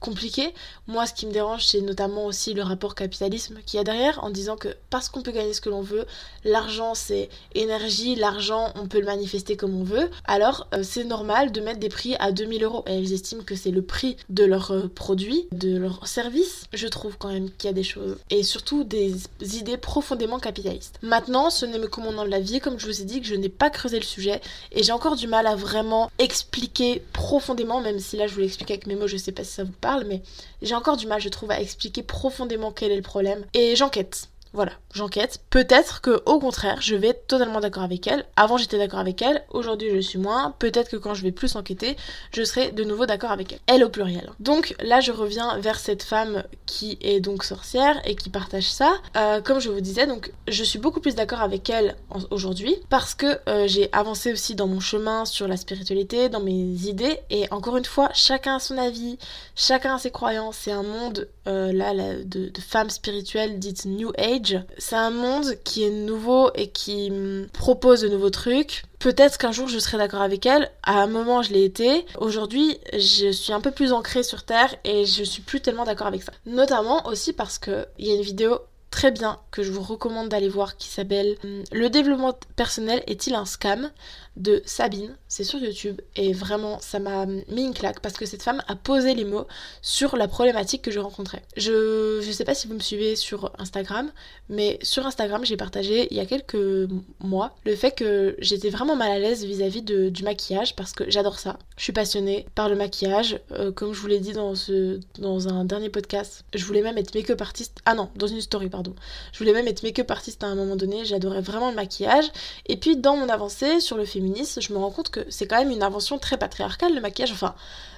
compliqué. 0.00 0.52
Moi, 0.86 1.06
ce 1.06 1.14
qui 1.14 1.26
me 1.26 1.32
dérange, 1.32 1.66
c'est 1.66 1.80
notamment 1.80 2.26
aussi 2.26 2.54
le 2.54 2.62
rapport 2.62 2.94
capitalisme 2.94 3.58
qu'il 3.64 3.78
y 3.78 3.80
a 3.80 3.84
derrière, 3.84 4.22
en 4.22 4.30
disant 4.30 4.56
que 4.56 4.68
parce 4.90 5.08
qu'on 5.08 5.22
peut 5.22 5.32
gagner 5.32 5.52
ce 5.52 5.60
que 5.60 5.68
l'on 5.68 5.82
veut, 5.82 6.06
l'argent 6.44 6.94
c'est 6.94 7.28
énergie, 7.54 8.14
l'argent 8.14 8.72
on 8.76 8.86
peut 8.86 9.00
le 9.00 9.06
manifester 9.06 9.56
comme 9.56 9.78
on 9.78 9.84
veut, 9.84 10.10
alors 10.24 10.66
euh, 10.74 10.82
c'est 10.82 11.04
normal 11.04 11.52
de 11.52 11.60
mettre 11.60 11.80
des 11.80 11.88
prix 11.88 12.16
à 12.18 12.32
2000 12.32 12.64
euros. 12.64 12.84
Et 12.86 12.98
elles 12.98 13.12
estiment 13.12 13.42
que 13.42 13.54
c'est 13.54 13.70
le 13.70 13.82
prix 13.82 14.16
de 14.28 14.44
leurs 14.44 14.72
euh, 14.72 14.88
produits, 14.88 15.46
de 15.52 15.76
leurs 15.76 16.06
services. 16.06 16.64
Je 16.72 16.86
trouve 16.86 17.16
quand 17.18 17.32
même 17.32 17.50
qu'il 17.50 17.68
y 17.68 17.70
a 17.70 17.74
des 17.74 17.82
choses, 17.82 18.16
et 18.30 18.42
surtout 18.42 18.84
des 18.84 19.14
idées 19.40 19.76
profondément 19.76 20.38
capitalistes. 20.38 20.98
Maintenant, 21.02 21.50
ce 21.50 21.66
n'est 21.66 21.78
que 21.88 22.00
mon 22.00 22.12
nom 22.12 22.24
de 22.24 22.30
la 22.30 22.40
vie, 22.40 22.60
comme 22.60 22.78
je 22.78 22.86
vous 22.86 23.00
ai 23.00 23.04
dit, 23.04 23.20
que 23.20 23.26
je 23.26 23.34
n'ai 23.34 23.48
pas 23.48 23.70
creusé 23.70 23.98
le 23.98 24.04
sujet, 24.04 24.40
et 24.72 24.82
j'ai 24.82 24.92
encore 24.92 25.16
du 25.16 25.26
mal 25.26 25.46
à 25.46 25.54
vraiment 25.54 26.10
expliquer 26.18 27.02
profondément, 27.12 27.80
même 27.80 27.98
si 27.98 28.16
là 28.16 28.26
je 28.26 28.34
vous 28.34 28.40
l'explique 28.40 28.70
avec 28.70 28.86
mes 28.86 28.94
mots, 28.94 29.06
je 29.06 29.16
sais 29.16 29.32
pas 29.32 29.44
si 29.44 29.52
ça 29.52 29.64
vous 29.64 29.72
parle 29.72 29.95
mais 30.04 30.22
j'ai 30.62 30.74
encore 30.74 30.96
du 30.96 31.06
mal, 31.06 31.20
je 31.20 31.28
trouve, 31.28 31.50
à 31.50 31.60
expliquer 31.60 32.02
profondément 32.02 32.72
quel 32.72 32.90
est 32.92 32.96
le 32.96 33.02
problème. 33.02 33.44
Et 33.54 33.76
j'enquête. 33.76 34.28
Voilà, 34.52 34.72
j'enquête. 34.94 35.40
Peut-être 35.50 36.00
que 36.00 36.22
au 36.24 36.38
contraire, 36.38 36.78
je 36.80 36.94
vais 36.94 37.12
totalement 37.12 37.60
d'accord 37.60 37.82
avec 37.82 38.06
elle. 38.06 38.24
Avant, 38.36 38.56
j'étais 38.56 38.78
d'accord 38.78 39.00
avec 39.00 39.20
elle. 39.20 39.44
Aujourd'hui, 39.50 39.90
je 39.94 40.00
suis 40.00 40.18
moins. 40.18 40.54
Peut-être 40.58 40.90
que 40.90 40.96
quand 40.96 41.14
je 41.14 41.22
vais 41.22 41.32
plus 41.32 41.56
enquêter, 41.56 41.96
je 42.32 42.42
serai 42.42 42.72
de 42.72 42.84
nouveau 42.84 43.06
d'accord 43.06 43.32
avec 43.32 43.52
elle. 43.52 43.58
Elle 43.66 43.84
au 43.84 43.90
pluriel. 43.90 44.30
Donc 44.40 44.74
là, 44.80 45.00
je 45.00 45.12
reviens 45.12 45.58
vers 45.58 45.78
cette 45.78 46.02
femme 46.02 46.44
qui 46.64 46.96
est 47.00 47.20
donc 47.20 47.44
sorcière 47.44 48.00
et 48.06 48.16
qui 48.16 48.30
partage 48.30 48.70
ça. 48.70 48.94
Euh, 49.16 49.40
comme 49.42 49.60
je 49.60 49.68
vous 49.68 49.80
disais, 49.80 50.06
donc 50.06 50.32
je 50.48 50.64
suis 50.64 50.78
beaucoup 50.78 51.00
plus 51.00 51.14
d'accord 51.14 51.42
avec 51.42 51.68
elle 51.68 51.96
aujourd'hui 52.30 52.76
parce 52.88 53.14
que 53.14 53.38
euh, 53.48 53.66
j'ai 53.66 53.90
avancé 53.92 54.32
aussi 54.32 54.54
dans 54.54 54.66
mon 54.66 54.80
chemin 54.80 55.24
sur 55.24 55.48
la 55.48 55.56
spiritualité, 55.56 56.28
dans 56.28 56.40
mes 56.40 56.52
idées. 56.52 57.18
Et 57.30 57.46
encore 57.50 57.76
une 57.76 57.84
fois, 57.84 58.08
chacun 58.14 58.56
a 58.56 58.60
son 58.60 58.78
avis, 58.78 59.18
chacun 59.54 59.96
a 59.96 59.98
ses 59.98 60.10
croyances. 60.10 60.56
C'est 60.56 60.72
un 60.72 60.82
monde 60.82 61.28
euh, 61.46 61.72
là, 61.72 61.92
de, 62.24 62.50
femmes 62.60 62.90
spirituelles 62.90 63.58
dites 63.58 63.84
New 63.84 64.12
Age 64.18 64.58
c'est 64.78 64.96
un 64.96 65.10
monde 65.10 65.54
qui 65.64 65.84
est 65.84 65.90
nouveau 65.90 66.50
et 66.54 66.68
qui 66.68 67.12
propose 67.52 68.02
de 68.02 68.08
nouveaux 68.08 68.30
trucs. 68.30 68.84
Peut-être 68.98 69.38
qu'un 69.38 69.52
jour 69.52 69.68
je 69.68 69.78
serai 69.78 69.98
d'accord 69.98 70.22
avec 70.22 70.46
elle. 70.46 70.70
À 70.82 71.02
un 71.02 71.06
moment 71.06 71.42
je 71.42 71.52
l'ai 71.52 71.64
été. 71.64 72.06
Aujourd'hui 72.18 72.78
je 72.92 73.30
suis 73.30 73.52
un 73.52 73.60
peu 73.60 73.70
plus 73.70 73.92
ancrée 73.92 74.22
sur 74.22 74.42
Terre 74.42 74.74
et 74.84 75.04
je 75.04 75.22
suis 75.22 75.42
plus 75.42 75.60
tellement 75.60 75.84
d'accord 75.84 76.06
avec 76.06 76.22
ça. 76.22 76.32
Notamment 76.46 77.06
aussi 77.06 77.32
parce 77.32 77.58
que 77.58 77.86
il 77.98 78.06
y 78.06 78.10
a 78.10 78.14
une 78.14 78.22
vidéo 78.22 78.60
très 78.96 79.10
bien 79.10 79.38
que 79.50 79.62
je 79.62 79.70
vous 79.70 79.82
recommande 79.82 80.30
d'aller 80.30 80.48
voir 80.48 80.78
qui 80.78 80.88
s'appelle 80.88 81.36
hum, 81.44 81.64
Le 81.70 81.90
développement 81.90 82.34
personnel 82.56 83.04
est-il 83.06 83.34
un 83.34 83.44
scam 83.44 83.90
de 84.36 84.62
Sabine, 84.66 85.16
c'est 85.28 85.44
sur 85.44 85.58
YouTube 85.58 86.00
et 86.14 86.32
vraiment 86.34 86.78
ça 86.80 86.98
m'a 86.98 87.24
mis 87.26 87.64
une 87.64 87.72
claque 87.72 88.00
parce 88.00 88.16
que 88.16 88.26
cette 88.26 88.42
femme 88.42 88.62
a 88.68 88.76
posé 88.76 89.14
les 89.14 89.24
mots 89.24 89.46
sur 89.80 90.16
la 90.16 90.28
problématique 90.28 90.82
que 90.82 90.90
je 90.90 90.98
rencontrais. 90.98 91.42
Je 91.56 92.20
je 92.22 92.32
sais 92.32 92.44
pas 92.44 92.54
si 92.54 92.66
vous 92.66 92.74
me 92.74 92.80
suivez 92.80 93.16
sur 93.16 93.50
Instagram, 93.58 94.10
mais 94.50 94.78
sur 94.82 95.06
Instagram 95.06 95.44
j'ai 95.44 95.56
partagé 95.56 96.08
il 96.10 96.16
y 96.16 96.20
a 96.20 96.26
quelques 96.26 96.88
mois 97.20 97.56
le 97.64 97.74
fait 97.76 97.92
que 97.92 98.36
j'étais 98.38 98.68
vraiment 98.68 98.96
mal 98.96 99.10
à 99.10 99.18
l'aise 99.18 99.44
vis-à-vis 99.44 99.82
du 99.82 100.22
maquillage 100.22 100.76
parce 100.76 100.92
que 100.92 101.10
j'adore 101.10 101.38
ça. 101.38 101.58
Je 101.78 101.84
suis 101.84 101.92
passionnée 101.92 102.46
par 102.54 102.68
le 102.68 102.76
maquillage, 102.76 103.40
euh, 103.52 103.72
comme 103.72 103.94
je 103.94 104.00
vous 104.00 104.06
l'ai 104.06 104.20
dit 104.20 104.32
dans 104.32 104.54
ce 104.54 105.00
dans 105.18 105.48
un 105.48 105.64
dernier 105.64 105.88
podcast. 105.88 106.44
Je 106.54 106.64
voulais 106.64 106.82
même 106.82 106.98
être 106.98 107.14
make-up 107.14 107.40
artiste. 107.40 107.78
Ah 107.86 107.94
non, 107.94 108.10
dans 108.16 108.26
une 108.26 108.40
story 108.42 108.68
pardon. 108.68 108.85
Je 109.32 109.38
voulais 109.38 109.52
même 109.52 109.68
être 109.68 109.82
make-up 109.82 110.10
artiste 110.10 110.42
à 110.44 110.46
un 110.46 110.54
moment 110.54 110.76
donné. 110.76 111.04
J'adorais 111.04 111.40
vraiment 111.40 111.70
le 111.70 111.76
maquillage. 111.76 112.26
Et 112.66 112.76
puis 112.76 112.96
dans 112.96 113.16
mon 113.16 113.28
avancée 113.28 113.80
sur 113.80 113.96
le 113.96 114.04
féminisme 114.04 114.60
je 114.60 114.72
me 114.72 114.78
rends 114.78 114.90
compte 114.90 115.10
que 115.10 115.20
c'est 115.28 115.46
quand 115.46 115.58
même 115.58 115.70
une 115.70 115.82
invention 115.82 116.18
très 116.18 116.36
patriarcale 116.36 116.94
le 116.94 117.00
maquillage. 117.00 117.32
Enfin, 117.32 117.54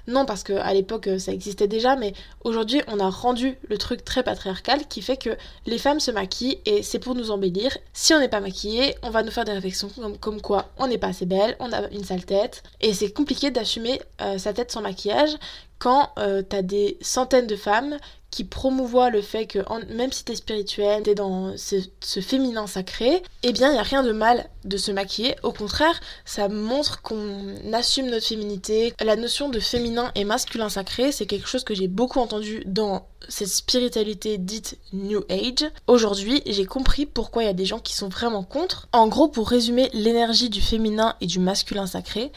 non, 0.06 0.24
parce 0.24 0.42
qu'à 0.42 0.72
l'époque 0.72 1.08
ça 1.18 1.32
existait 1.32 1.68
déjà, 1.68 1.94
mais 1.94 2.14
aujourd'hui 2.42 2.80
on 2.88 2.98
a 2.98 3.10
rendu 3.10 3.58
le 3.68 3.76
truc 3.76 4.04
très 4.04 4.22
patriarcal 4.22 4.86
qui 4.88 5.02
fait 5.02 5.18
que 5.18 5.36
les 5.66 5.78
femmes 5.78 6.00
se 6.00 6.10
maquillent 6.10 6.58
et 6.64 6.82
c'est 6.82 6.98
pour 6.98 7.14
nous 7.14 7.30
embellir. 7.30 7.76
Si 7.92 8.14
on 8.14 8.18
n'est 8.18 8.28
pas 8.28 8.40
maquillé, 8.40 8.94
on 9.02 9.10
va 9.10 9.22
nous 9.22 9.30
faire 9.30 9.44
des 9.44 9.52
réflexions 9.52 9.90
comme, 10.20 10.40
quoi 10.40 10.70
on 10.78 10.86
n'est 10.86 10.98
pas 10.98 11.08
assez 11.08 11.26
belle, 11.26 11.56
on 11.60 11.72
a 11.72 11.88
une 11.90 12.04
sale 12.04 12.24
tête. 12.24 12.62
Et 12.80 12.94
c'est 12.94 13.12
compliqué 13.12 13.50
d'assumer 13.50 14.00
euh, 14.22 14.38
sa 14.38 14.52
tête 14.52 14.72
sans 14.72 14.80
maquillage 14.80 15.36
quand 15.78 16.10
euh, 16.18 16.42
t'as 16.42 16.62
des 16.62 16.98
centaines 17.00 17.46
de 17.46 17.56
femmes 17.56 17.98
qui 18.30 18.44
promouvoit 18.44 19.10
le 19.10 19.22
fait 19.22 19.46
que 19.46 19.58
même 19.92 20.12
si 20.12 20.24
t'es 20.24 20.34
spirituel, 20.34 21.02
t'es 21.02 21.14
dans 21.14 21.56
ce, 21.56 22.20
féminin 22.20 22.66
sacré, 22.66 23.22
eh 23.42 23.52
bien 23.52 23.70
il 23.70 23.74
n'y 23.74 23.78
a 23.78 23.82
rien 23.82 24.02
de 24.02 24.12
mal 24.12 24.48
de 24.64 24.76
se 24.76 24.92
maquiller. 24.92 25.36
Au 25.42 25.52
contraire, 25.52 25.98
ça 26.24 26.48
montre 26.48 27.00
qu'on 27.00 27.72
assume 27.72 28.10
notre 28.10 28.26
féminité. 28.26 28.92
La 29.00 29.16
notion 29.16 29.48
de 29.48 29.60
féminin 29.60 30.12
et 30.14 30.24
masculin 30.24 30.68
sacré, 30.68 31.10
c'est 31.10 31.26
quelque 31.26 31.48
chose 31.48 31.64
que 31.64 31.74
j'ai 31.74 31.88
beaucoup 31.88 32.20
entendu 32.20 32.62
dans 32.66 33.06
cette 33.28 33.48
spiritualité 33.48 34.36
dite 34.36 34.78
New 34.92 35.24
Age. 35.30 35.70
Aujourd'hui, 35.86 36.42
j'ai 36.46 36.66
compris 36.66 37.06
pourquoi 37.06 37.44
il 37.44 37.46
y 37.46 37.50
a 37.50 37.54
des 37.54 37.64
gens 37.64 37.78
qui 37.78 37.94
sont 37.94 38.08
vraiment 38.08 38.42
contre. 38.42 38.88
En 38.92 39.08
gros, 39.08 39.28
pour 39.28 39.48
résumer 39.48 39.88
l'énergie 39.94 40.50
du 40.50 40.60
féminin 40.60 41.16
et 41.20 41.26
du 41.26 41.38
masculin 41.38 41.86
sacré, 41.86 42.30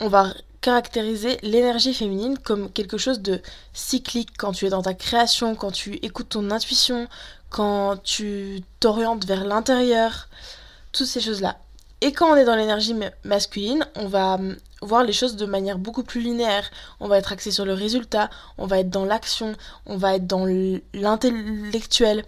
on 0.00 0.08
va 0.08 0.34
caractériser 0.66 1.38
l'énergie 1.42 1.94
féminine 1.94 2.36
comme 2.38 2.72
quelque 2.72 2.98
chose 2.98 3.20
de 3.20 3.40
cyclique 3.72 4.30
quand 4.36 4.50
tu 4.50 4.66
es 4.66 4.68
dans 4.68 4.82
ta 4.82 4.94
création, 4.94 5.54
quand 5.54 5.70
tu 5.70 5.94
écoutes 6.02 6.30
ton 6.30 6.50
intuition, 6.50 7.06
quand 7.50 8.02
tu 8.02 8.64
t'orientes 8.80 9.24
vers 9.26 9.44
l'intérieur, 9.44 10.28
toutes 10.90 11.06
ces 11.06 11.20
choses-là. 11.20 11.56
Et 12.00 12.10
quand 12.10 12.32
on 12.32 12.34
est 12.34 12.44
dans 12.44 12.56
l'énergie 12.56 12.96
masculine, 13.22 13.86
on 13.94 14.08
va 14.08 14.34
hum, 14.34 14.56
voir 14.82 15.04
les 15.04 15.12
choses 15.12 15.36
de 15.36 15.46
manière 15.46 15.78
beaucoup 15.78 16.02
plus 16.02 16.20
linéaire. 16.20 16.68
On 16.98 17.06
va 17.06 17.18
être 17.18 17.30
axé 17.30 17.52
sur 17.52 17.64
le 17.64 17.72
résultat, 17.72 18.28
on 18.58 18.66
va 18.66 18.80
être 18.80 18.90
dans 18.90 19.04
l'action, 19.04 19.54
on 19.86 19.96
va 19.96 20.16
être 20.16 20.26
dans 20.26 20.46
l'intellectuel, 20.94 22.24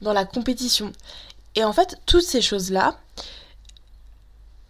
dans 0.00 0.14
la 0.14 0.24
compétition. 0.24 0.90
Et 1.54 1.64
en 1.64 1.74
fait, 1.74 1.98
toutes 2.06 2.24
ces 2.24 2.40
choses-là, 2.40 2.96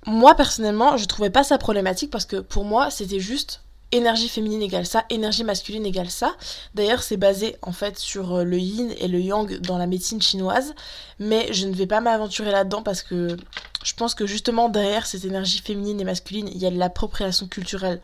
moi 0.06 0.34
personnellement, 0.34 0.96
je 0.96 1.06
trouvais 1.06 1.30
pas 1.30 1.44
ça 1.44 1.58
problématique 1.58 2.11
parce 2.11 2.25
que 2.25 2.37
pour 2.37 2.64
moi, 2.64 2.90
c'était 2.90 3.20
juste 3.20 3.61
énergie 3.92 4.28
féminine 4.28 4.62
égale 4.62 4.87
ça, 4.87 5.04
énergie 5.08 5.44
masculine 5.44 5.87
égale 5.87 6.11
ça. 6.11 6.34
D'ailleurs, 6.75 7.02
c'est 7.02 7.16
basé 7.16 7.56
en 7.62 7.73
fait 7.73 7.99
sur 7.99 8.34
euh, 8.34 8.44
le 8.44 8.58
yin 8.58 8.92
et 8.99 9.08
le 9.08 9.20
yang 9.20 9.58
dans 9.61 9.78
la 9.78 9.87
médecine 9.87 10.20
chinoise, 10.20 10.75
mais 11.18 11.52
je 11.52 11.66
ne 11.66 11.75
vais 11.75 11.87
pas 11.87 12.00
m'aventurer 12.00 12.50
là-dedans 12.50 12.82
parce 12.82 13.02
que 13.02 13.37
je 13.84 13.94
pense 13.94 14.14
que 14.14 14.26
justement 14.26 14.68
derrière 14.68 15.06
cette 15.06 15.25
énergie 15.25 15.61
féminine 15.61 16.00
et 16.00 16.04
masculine, 16.04 16.49
il 16.49 16.58
y 16.58 16.66
a 16.66 16.70
l'appropriation 16.70 17.46
culturelle 17.46 18.00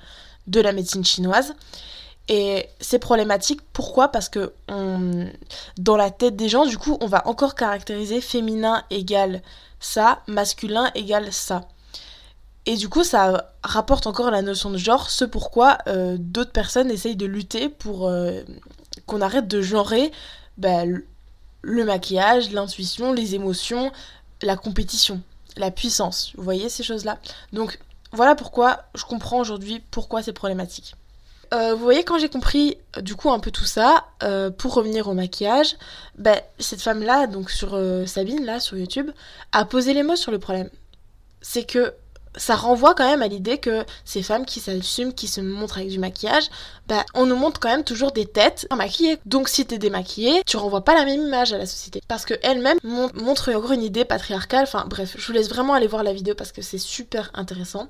de 0.47 0.61
la 0.61 0.73
médecine 0.73 1.04
chinoise. 1.04 1.54
Et 2.28 2.69
c'est 2.78 3.00
problématique. 3.00 3.61
Pourquoi? 3.73 4.09
Parce 4.09 4.28
que 4.28 4.52
dans 4.69 5.97
la 5.97 6.11
tête 6.11 6.37
des 6.37 6.49
gens, 6.49 6.64
du 6.64 6.78
coup, 6.78 6.97
on 7.00 7.07
va 7.07 7.26
encore 7.26 7.57
caractériser 7.57 8.21
féminin 8.21 8.85
égale 8.90 9.42
ça, 9.80 10.23
masculin 10.28 10.92
égale 10.95 11.33
ça. 11.33 11.66
Et 12.67 12.76
du 12.76 12.88
coup, 12.88 13.05
ça 13.05 13.52
rapporte 13.62 14.07
encore 14.07 14.31
la 14.31 14.43
notion 14.43 14.71
de 14.71 14.76
genre, 14.76 15.11
ce 15.11 15.25
pourquoi 15.25 15.79
euh, 15.87 16.17
d'autres 16.19 16.52
personnes 16.52 16.90
essayent 16.90 17.17
de 17.17 17.26
lutter 17.26 17.69
pour 17.69 18.07
euh, 18.07 18.43
qu'on 19.07 19.23
arrête 19.23 19.49
de 19.49 19.62
genrer 19.62 20.12
bah, 20.59 20.83
le 21.62 21.85
maquillage, 21.85 22.52
l'intuition, 22.52 23.12
les 23.12 23.35
émotions, 23.35 23.93
la 24.43 24.57
compétition, 24.57 25.23
la 25.57 25.71
puissance. 25.71 26.33
Vous 26.37 26.43
voyez 26.43 26.69
ces 26.69 26.83
choses-là? 26.83 27.19
Donc 27.52 27.79
voilà 28.12 28.35
pourquoi 28.35 28.85
je 28.95 29.05
comprends 29.05 29.40
aujourd'hui 29.40 29.83
pourquoi 29.90 30.23
c'est 30.23 30.33
problématique. 30.33 30.95
Euh, 31.52 31.75
vous 31.75 31.83
voyez, 31.83 32.05
quand 32.05 32.19
j'ai 32.19 32.29
compris 32.29 32.76
du 33.00 33.17
coup 33.17 33.31
un 33.31 33.40
peu 33.40 33.50
tout 33.50 33.64
ça, 33.64 34.05
pour 34.59 34.75
revenir 34.75 35.09
au 35.09 35.14
maquillage, 35.14 35.76
bah, 36.17 36.37
cette 36.59 36.83
femme-là, 36.83 37.26
donc 37.26 37.50
sur 37.50 37.76
Sabine, 38.07 38.45
là, 38.45 38.61
sur 38.61 38.76
YouTube, 38.76 39.11
a 39.52 39.64
posé 39.64 39.95
les 39.95 40.02
mots 40.02 40.14
sur 40.14 40.31
le 40.31 40.38
problème. 40.38 40.69
C'est 41.40 41.64
que 41.64 41.95
ça 42.37 42.55
renvoie 42.55 42.95
quand 42.95 43.09
même 43.09 43.23
à 43.23 43.29
l'idée 43.29 43.59
que 43.59 43.85
ces 44.05 44.23
femmes 44.23 44.47
qui 44.47 44.61
s'assument, 44.61 45.13
qui 45.13 45.27
se 45.27 45.41
montrent 45.41 45.79
avec 45.79 45.91
du 45.91 45.99
maquillage, 45.99 46.45
bah, 46.87 47.05
on 47.15 47.27
nous 47.27 47.37
montre 47.37 47.59
quand 47.61 47.69
même 47.69 47.85
toujours 47.85 48.13
des 48.13 48.27
têtes 48.27 48.67
maquillées. 48.75 49.19
Donc 49.27 49.49
si 49.49 49.67
t'es 49.67 49.79
démaquillée, 49.79 50.43
tu 50.47 50.57
renvoies 50.57 50.85
pas 50.85 50.95
la 50.95 51.05
même 51.05 51.21
image 51.21 51.53
à 51.53 51.59
la 51.59 51.67
société. 51.67 52.03
Parce 52.09 52.25
qu'elle-même 52.25 52.79
montre 52.83 53.53
encore 53.55 53.73
une 53.73 53.83
idée 53.83 54.05
patriarcale. 54.05 54.63
Enfin 54.63 54.85
bref, 54.89 55.17
je 55.19 55.27
vous 55.27 55.33
laisse 55.33 55.49
vraiment 55.49 55.75
aller 55.75 55.89
voir 55.89 56.03
la 56.03 56.13
vidéo 56.13 56.35
parce 56.35 56.53
que 56.53 56.63
c'est 56.63 56.79
super 56.79 57.31
intéressant. 57.35 57.89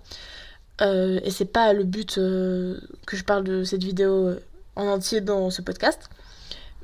Euh, 0.80 1.20
et 1.22 1.30
c'est 1.30 1.44
pas 1.44 1.72
le 1.72 1.84
but 1.84 2.16
euh, 2.16 2.80
que 3.06 3.16
je 3.16 3.24
parle 3.24 3.44
de 3.44 3.64
cette 3.64 3.84
vidéo 3.84 4.28
euh, 4.28 4.42
en 4.76 4.86
entier 4.86 5.20
dans 5.20 5.50
ce 5.50 5.60
podcast. 5.60 6.08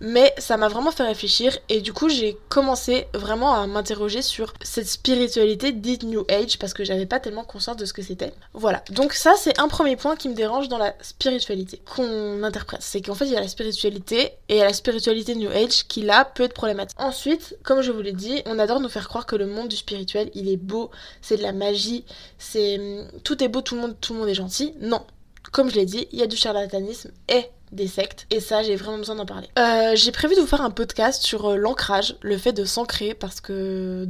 Mais 0.01 0.35
ça 0.39 0.57
m'a 0.57 0.69
vraiment 0.69 0.91
fait 0.91 1.05
réfléchir 1.05 1.57
et 1.69 1.81
du 1.81 1.93
coup 1.93 2.09
j'ai 2.09 2.37
commencé 2.49 3.07
vraiment 3.15 3.55
à 3.55 3.67
m'interroger 3.67 4.23
sur 4.23 4.53
cette 4.63 4.89
spiritualité 4.89 5.73
dite 5.73 6.03
New 6.03 6.25
Age 6.29 6.59
parce 6.59 6.75
que 6.75 6.85
j'avais 6.85 7.07
pas 7.07 7.21
tellement 7.21 7.45
conscience 7.45 7.77
de 7.77 7.85
ce 7.87 7.93
que 7.93 8.03
c'était. 8.03 8.33
Voilà, 8.53 8.83
donc 8.91 9.15
ça 9.15 9.35
c'est 9.39 9.59
un 9.59 9.69
premier 9.69 9.97
point 9.97 10.17
qui 10.17 10.29
me 10.29 10.35
dérange 10.35 10.69
dans 10.69 10.79
la 10.79 10.95
spiritualité 11.01 11.81
qu'on 11.95 12.43
interprète. 12.43 12.83
C'est 12.83 13.01
qu'en 13.01 13.15
fait 13.15 13.27
il 13.27 13.33
y 13.33 13.37
a 13.37 13.41
la 13.41 13.49
spiritualité 13.49 14.33
et 14.49 14.59
la 14.59 14.73
spiritualité 14.73 15.35
New 15.35 15.51
Age 15.51 15.87
qui 15.89 16.03
là 16.03 16.25
peut 16.25 16.43
être 16.43 16.55
problématique. 16.55 16.99
Ensuite, 17.01 17.57
comme 17.63 17.81
je 17.81 17.91
vous 17.91 18.03
l'ai 18.03 18.13
dit, 18.13 18.43
on 18.47 18.59
adore 18.59 18.81
nous 18.81 18.89
faire 18.89 19.09
croire 19.09 19.27
que 19.27 19.37
le 19.37 19.47
monde 19.47 19.69
du 19.69 19.77
spirituel 19.77 20.31
il 20.35 20.49
est 20.49 20.57
beau, 20.57 20.91
c'est 21.23 21.37
de 21.37 21.43
la 21.43 21.53
magie, 21.53 22.05
c'est 22.39 22.81
tout 23.25 23.43
est 23.43 23.49
beau, 23.49 23.63
tout 23.63 23.75
le 23.77 23.81
monde, 23.81 23.97
tout 24.01 24.13
le 24.13 24.21
monde 24.21 24.29
est 24.29 24.35
gentil. 24.35 24.75
Non, 24.81 25.03
comme 25.53 25.71
je 25.71 25.77
l'ai 25.77 25.87
dit, 25.87 26.09
il 26.13 26.19
y 26.19 26.23
a 26.23 26.27
du 26.27 26.37
charlatanisme 26.37 27.11
et 27.29 27.47
des 27.73 27.89
sectes. 27.89 28.27
Et 28.31 28.41
ça, 28.41 28.63
j'ai 28.63 28.77
vraiment 28.77 28.99
besoin 28.99 29.17
d'en 29.17 29.27
parler. 29.27 29.49
Euh, 29.59 29.93
j'ai 29.95 30.13
prévu 30.13 30.35
de 30.35 30.41
vous 30.41 30.47
faire 30.47 30.63
un 30.63 30.71
podcast 30.71 31.23
sur 31.23 31.51
euh, 31.51 31.57
l'ancrage, 31.57 32.17
le 32.23 32.39
fait 32.39 32.53
de 32.53 32.65
s'ancrer, 32.65 33.15
parce 33.15 33.41
que 33.41 34.07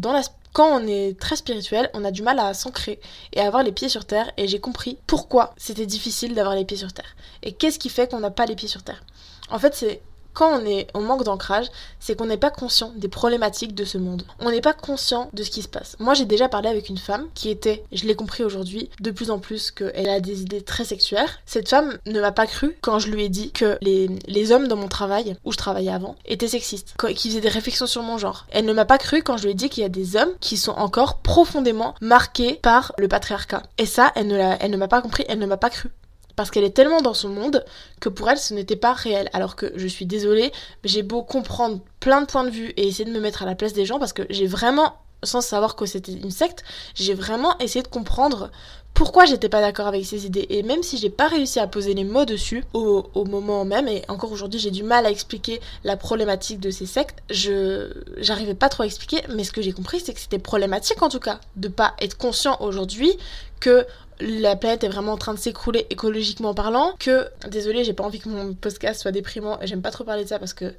quand 0.52 0.80
on 0.80 0.86
est 0.86 1.18
très 1.18 1.36
spirituel, 1.36 1.90
on 1.92 2.04
a 2.04 2.10
du 2.10 2.22
mal 2.22 2.38
à 2.38 2.54
s'ancrer 2.54 3.00
et 3.32 3.40
à 3.40 3.46
avoir 3.46 3.62
les 3.62 3.72
pieds 3.72 3.88
sur 3.88 4.04
terre. 4.04 4.30
Et 4.36 4.48
j'ai 4.48 4.60
compris 4.60 4.98
pourquoi 5.06 5.54
c'était 5.56 5.86
difficile 5.86 6.34
d'avoir 6.34 6.54
les 6.54 6.64
pieds 6.64 6.76
sur 6.76 6.92
terre. 6.92 7.16
Et 7.42 7.52
qu'est-ce 7.52 7.78
qui 7.78 7.88
fait 7.88 8.10
qu'on 8.10 8.20
n'a 8.20 8.30
pas 8.30 8.46
les 8.46 8.56
pieds 8.56 8.68
sur 8.68 8.82
terre? 8.82 9.02
En 9.50 9.58
fait, 9.58 9.74
c'est 9.74 10.00
quand 10.36 10.60
on 10.92 11.00
manque 11.00 11.24
d'ancrage, 11.24 11.66
c'est 11.98 12.14
qu'on 12.14 12.26
n'est 12.26 12.36
pas 12.36 12.50
conscient 12.50 12.92
des 12.94 13.08
problématiques 13.08 13.74
de 13.74 13.86
ce 13.86 13.96
monde. 13.96 14.22
On 14.38 14.50
n'est 14.50 14.60
pas 14.60 14.74
conscient 14.74 15.30
de 15.32 15.42
ce 15.42 15.50
qui 15.50 15.62
se 15.62 15.68
passe. 15.68 15.96
Moi, 15.98 16.12
j'ai 16.12 16.26
déjà 16.26 16.46
parlé 16.48 16.68
avec 16.68 16.90
une 16.90 16.98
femme 16.98 17.26
qui 17.34 17.48
était, 17.48 17.82
je 17.90 18.04
l'ai 18.04 18.14
compris 18.14 18.44
aujourd'hui, 18.44 18.90
de 19.00 19.10
plus 19.10 19.30
en 19.30 19.38
plus 19.38 19.70
qu'elle 19.70 20.10
a 20.10 20.20
des 20.20 20.42
idées 20.42 20.60
très 20.60 20.84
sexuaires. 20.84 21.38
Cette 21.46 21.70
femme 21.70 21.96
ne 22.04 22.20
m'a 22.20 22.32
pas 22.32 22.46
cru 22.46 22.76
quand 22.82 22.98
je 22.98 23.08
lui 23.08 23.24
ai 23.24 23.30
dit 23.30 23.50
que 23.50 23.78
les, 23.80 24.10
les 24.26 24.52
hommes 24.52 24.68
dans 24.68 24.76
mon 24.76 24.88
travail, 24.88 25.36
où 25.46 25.52
je 25.52 25.56
travaillais 25.56 25.90
avant, 25.90 26.16
étaient 26.26 26.48
sexistes, 26.48 26.94
qui 27.14 27.30
faisaient 27.30 27.40
des 27.40 27.48
réflexions 27.48 27.86
sur 27.86 28.02
mon 28.02 28.18
genre. 28.18 28.46
Elle 28.50 28.66
ne 28.66 28.74
m'a 28.74 28.84
pas 28.84 28.98
cru 28.98 29.22
quand 29.22 29.38
je 29.38 29.44
lui 29.44 29.52
ai 29.52 29.54
dit 29.54 29.70
qu'il 29.70 29.82
y 29.82 29.86
a 29.86 29.88
des 29.88 30.16
hommes 30.16 30.34
qui 30.40 30.58
sont 30.58 30.72
encore 30.72 31.16
profondément 31.20 31.94
marqués 32.02 32.60
par 32.62 32.92
le 32.98 33.08
patriarcat. 33.08 33.62
Et 33.78 33.86
ça, 33.86 34.12
elle 34.14 34.26
ne, 34.26 34.38
elle 34.60 34.70
ne 34.70 34.76
m'a 34.76 34.88
pas 34.88 35.00
compris, 35.00 35.24
elle 35.28 35.38
ne 35.38 35.46
m'a 35.46 35.56
pas 35.56 35.70
cru 35.70 35.90
parce 36.36 36.50
qu'elle 36.50 36.64
est 36.64 36.70
tellement 36.70 37.00
dans 37.00 37.14
son 37.14 37.30
monde 37.30 37.64
que 38.00 38.08
pour 38.08 38.30
elle 38.30 38.38
ce 38.38 38.54
n'était 38.54 38.76
pas 38.76 38.92
réel. 38.92 39.28
Alors 39.32 39.56
que 39.56 39.72
je 39.74 39.86
suis 39.88 40.06
désolée, 40.06 40.52
mais 40.82 40.88
j'ai 40.88 41.02
beau 41.02 41.22
comprendre 41.22 41.80
plein 42.00 42.20
de 42.20 42.26
points 42.26 42.44
de 42.44 42.50
vue 42.50 42.72
et 42.76 42.86
essayer 42.86 43.04
de 43.04 43.14
me 43.14 43.20
mettre 43.20 43.42
à 43.42 43.46
la 43.46 43.54
place 43.54 43.72
des 43.72 43.86
gens 43.86 43.98
parce 43.98 44.12
que 44.12 44.22
j'ai 44.30 44.46
vraiment, 44.46 44.94
sans 45.22 45.40
savoir 45.40 45.74
que 45.74 45.86
c'était 45.86 46.12
une 46.12 46.30
secte, 46.30 46.62
j'ai 46.94 47.14
vraiment 47.14 47.58
essayé 47.58 47.82
de 47.82 47.88
comprendre 47.88 48.50
pourquoi 48.96 49.26
j'étais 49.26 49.50
pas 49.50 49.60
d'accord 49.60 49.88
avec 49.88 50.06
ces 50.06 50.24
idées. 50.24 50.46
Et 50.48 50.62
même 50.62 50.82
si 50.82 50.96
j'ai 50.96 51.10
pas 51.10 51.28
réussi 51.28 51.60
à 51.60 51.66
poser 51.66 51.92
les 51.92 52.02
mots 52.02 52.24
dessus 52.24 52.64
au, 52.72 53.04
moment 53.26 53.66
même, 53.66 53.88
et 53.88 54.02
encore 54.08 54.32
aujourd'hui 54.32 54.58
j'ai 54.58 54.70
du 54.70 54.82
mal 54.82 55.04
à 55.04 55.10
expliquer 55.10 55.60
la 55.84 55.98
problématique 55.98 56.60
de 56.60 56.70
ces 56.70 56.86
sectes, 56.86 57.22
je 57.28 57.92
j'arrivais 58.16 58.54
pas 58.54 58.70
trop 58.70 58.84
à 58.84 58.86
expliquer, 58.86 59.20
mais 59.28 59.44
ce 59.44 59.52
que 59.52 59.60
j'ai 59.60 59.72
compris 59.72 60.00
c'est 60.00 60.14
que 60.14 60.20
c'était 60.20 60.38
problématique 60.38 61.02
en 61.02 61.10
tout 61.10 61.20
cas 61.20 61.40
de 61.56 61.68
pas 61.68 61.94
être 62.00 62.16
conscient 62.16 62.56
aujourd'hui 62.60 63.12
que 63.60 63.86
la 64.20 64.56
planète 64.56 64.84
est 64.84 64.88
vraiment 64.88 65.12
en 65.12 65.16
train 65.18 65.34
de 65.34 65.38
s'écrouler 65.38 65.86
écologiquement 65.90 66.54
parlant, 66.54 66.94
que, 66.98 67.28
désolé, 67.48 67.84
j'ai 67.84 67.92
pas 67.92 68.04
envie 68.04 68.18
que 68.18 68.28
mon 68.28 68.54
podcast 68.54 69.02
soit 69.02 69.12
déprimant, 69.12 69.60
et 69.60 69.66
j'aime 69.66 69.82
pas 69.82 69.90
trop 69.90 70.04
parler 70.04 70.24
de 70.24 70.28
ça 70.28 70.38
parce 70.38 70.54
que 70.54 70.74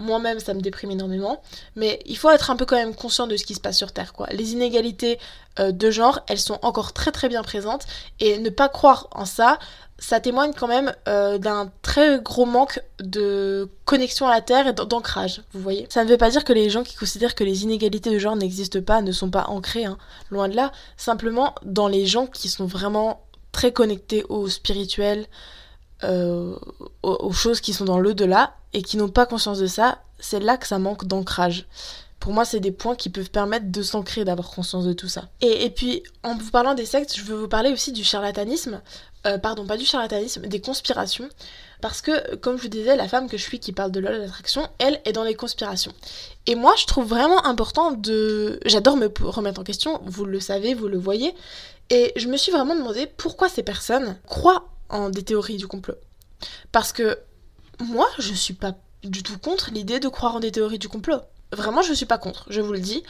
moi-même 0.00 0.40
ça 0.40 0.54
me 0.54 0.60
déprime 0.60 0.90
énormément, 0.90 1.42
mais 1.76 2.00
il 2.06 2.16
faut 2.16 2.30
être 2.30 2.50
un 2.50 2.56
peu 2.56 2.66
quand 2.66 2.76
même 2.76 2.94
conscient 2.94 3.26
de 3.26 3.36
ce 3.36 3.44
qui 3.44 3.54
se 3.54 3.60
passe 3.60 3.76
sur 3.76 3.92
Terre, 3.92 4.12
quoi. 4.12 4.26
Les 4.32 4.52
inégalités 4.52 5.18
euh, 5.58 5.72
de 5.72 5.90
genre, 5.90 6.20
elles 6.28 6.38
sont 6.38 6.58
encore 6.62 6.92
très 6.92 7.12
très 7.12 7.28
bien 7.28 7.42
présentes, 7.42 7.86
et 8.18 8.38
ne 8.38 8.50
pas 8.50 8.68
croire 8.68 9.08
en 9.12 9.24
ça, 9.24 9.58
ça 9.98 10.18
témoigne 10.18 10.52
quand 10.58 10.66
même 10.66 10.92
euh, 11.08 11.38
d'un 11.38 11.70
très 11.82 12.20
gros 12.20 12.46
manque 12.46 12.80
de 13.00 13.68
connexion 13.84 14.26
à 14.26 14.30
la 14.30 14.40
Terre 14.40 14.66
et 14.66 14.72
d'ancrage, 14.72 15.42
vous 15.52 15.60
voyez. 15.60 15.86
Ça 15.90 16.04
ne 16.04 16.08
veut 16.08 16.16
pas 16.16 16.30
dire 16.30 16.44
que 16.44 16.54
les 16.54 16.70
gens 16.70 16.82
qui 16.82 16.96
considèrent 16.96 17.34
que 17.34 17.44
les 17.44 17.62
inégalités 17.64 18.10
de 18.10 18.18
genre 18.18 18.34
n'existent 18.34 18.80
pas 18.80 19.02
ne 19.02 19.12
sont 19.12 19.30
pas 19.30 19.44
ancrés, 19.48 19.84
hein. 19.84 19.98
loin 20.30 20.48
de 20.48 20.56
là. 20.56 20.72
Simplement, 20.96 21.54
dans 21.62 21.86
les 21.86 22.06
gens 22.06 22.26
qui 22.26 22.48
sont 22.48 22.66
vraiment 22.66 23.22
très 23.52 23.72
connectés 23.72 24.24
au 24.28 24.48
spirituel, 24.48 25.26
euh, 26.04 26.56
aux, 27.02 27.32
choses 27.32 27.60
qui 27.60 27.72
sont 27.72 27.84
dans 27.84 27.98
l'au-delà, 27.98 28.54
et 28.72 28.82
qui 28.82 28.96
n'ont 28.96 29.08
pas 29.08 29.26
conscience 29.26 29.58
de 29.58 29.66
ça, 29.66 29.98
c'est 30.18 30.40
là 30.40 30.56
que 30.56 30.66
ça 30.66 30.78
manque 30.78 31.04
d'ancrage. 31.04 31.66
Pour 32.20 32.34
moi, 32.34 32.44
c'est 32.44 32.60
des 32.60 32.70
points 32.70 32.96
qui 32.96 33.08
peuvent 33.08 33.30
permettre 33.30 33.70
de 33.70 33.82
s'ancrer, 33.82 34.24
d'avoir 34.24 34.50
conscience 34.50 34.84
de 34.84 34.92
tout 34.92 35.08
ça. 35.08 35.28
Et, 35.40 35.70
puis, 35.70 36.02
en 36.22 36.36
vous 36.36 36.50
parlant 36.50 36.74
des 36.74 36.84
sectes, 36.84 37.16
je 37.16 37.24
veux 37.24 37.36
vous 37.36 37.48
parler 37.48 37.72
aussi 37.72 37.92
du 37.92 38.04
charlatanisme. 38.04 38.82
Euh, 39.26 39.38
pardon, 39.38 39.66
pas 39.66 39.78
du 39.78 39.86
charlatanisme, 39.86 40.42
des 40.42 40.60
conspirations. 40.60 41.28
Parce 41.80 42.02
que, 42.02 42.36
comme 42.36 42.58
je 42.58 42.62
vous 42.62 42.68
disais, 42.68 42.94
la 42.94 43.08
femme 43.08 43.26
que 43.26 43.38
je 43.38 43.42
suis 43.42 43.58
qui 43.58 43.72
parle 43.72 43.90
de 43.90 44.00
l'ol 44.00 44.20
d'attraction, 44.20 44.68
elle 44.78 45.00
est 45.06 45.12
dans 45.12 45.24
les 45.24 45.34
conspirations. 45.34 45.92
Et 46.46 46.54
moi, 46.54 46.74
je 46.76 46.84
trouve 46.84 47.06
vraiment 47.06 47.44
important 47.46 47.92
de... 47.92 48.60
J'adore 48.66 48.98
me 48.98 49.10
remettre 49.22 49.60
en 49.62 49.64
question, 49.64 50.00
vous 50.04 50.26
le 50.26 50.40
savez, 50.40 50.74
vous 50.74 50.88
le 50.88 50.98
voyez. 50.98 51.34
Et 51.88 52.12
je 52.16 52.28
me 52.28 52.36
suis 52.36 52.52
vraiment 52.52 52.76
demandé 52.76 53.06
pourquoi 53.16 53.48
ces 53.48 53.62
personnes 53.62 54.16
croient 54.26 54.69
des 55.10 55.22
théories 55.22 55.56
du 55.56 55.66
complot. 55.66 55.96
Parce 56.72 56.92
que 56.92 57.18
moi, 57.80 58.08
je 58.18 58.34
suis 58.34 58.54
pas 58.54 58.74
du 59.02 59.22
tout 59.22 59.38
contre 59.38 59.70
l'idée 59.70 60.00
de 60.00 60.08
croire 60.08 60.36
en 60.36 60.40
des 60.40 60.52
théories 60.52 60.78
du 60.78 60.88
complot. 60.88 61.20
Vraiment, 61.52 61.82
je 61.82 61.92
suis 61.92 62.06
pas 62.06 62.18
contre, 62.18 62.46
je 62.50 62.60
vous 62.60 62.72
le 62.72 62.80
dis. 62.80 63.02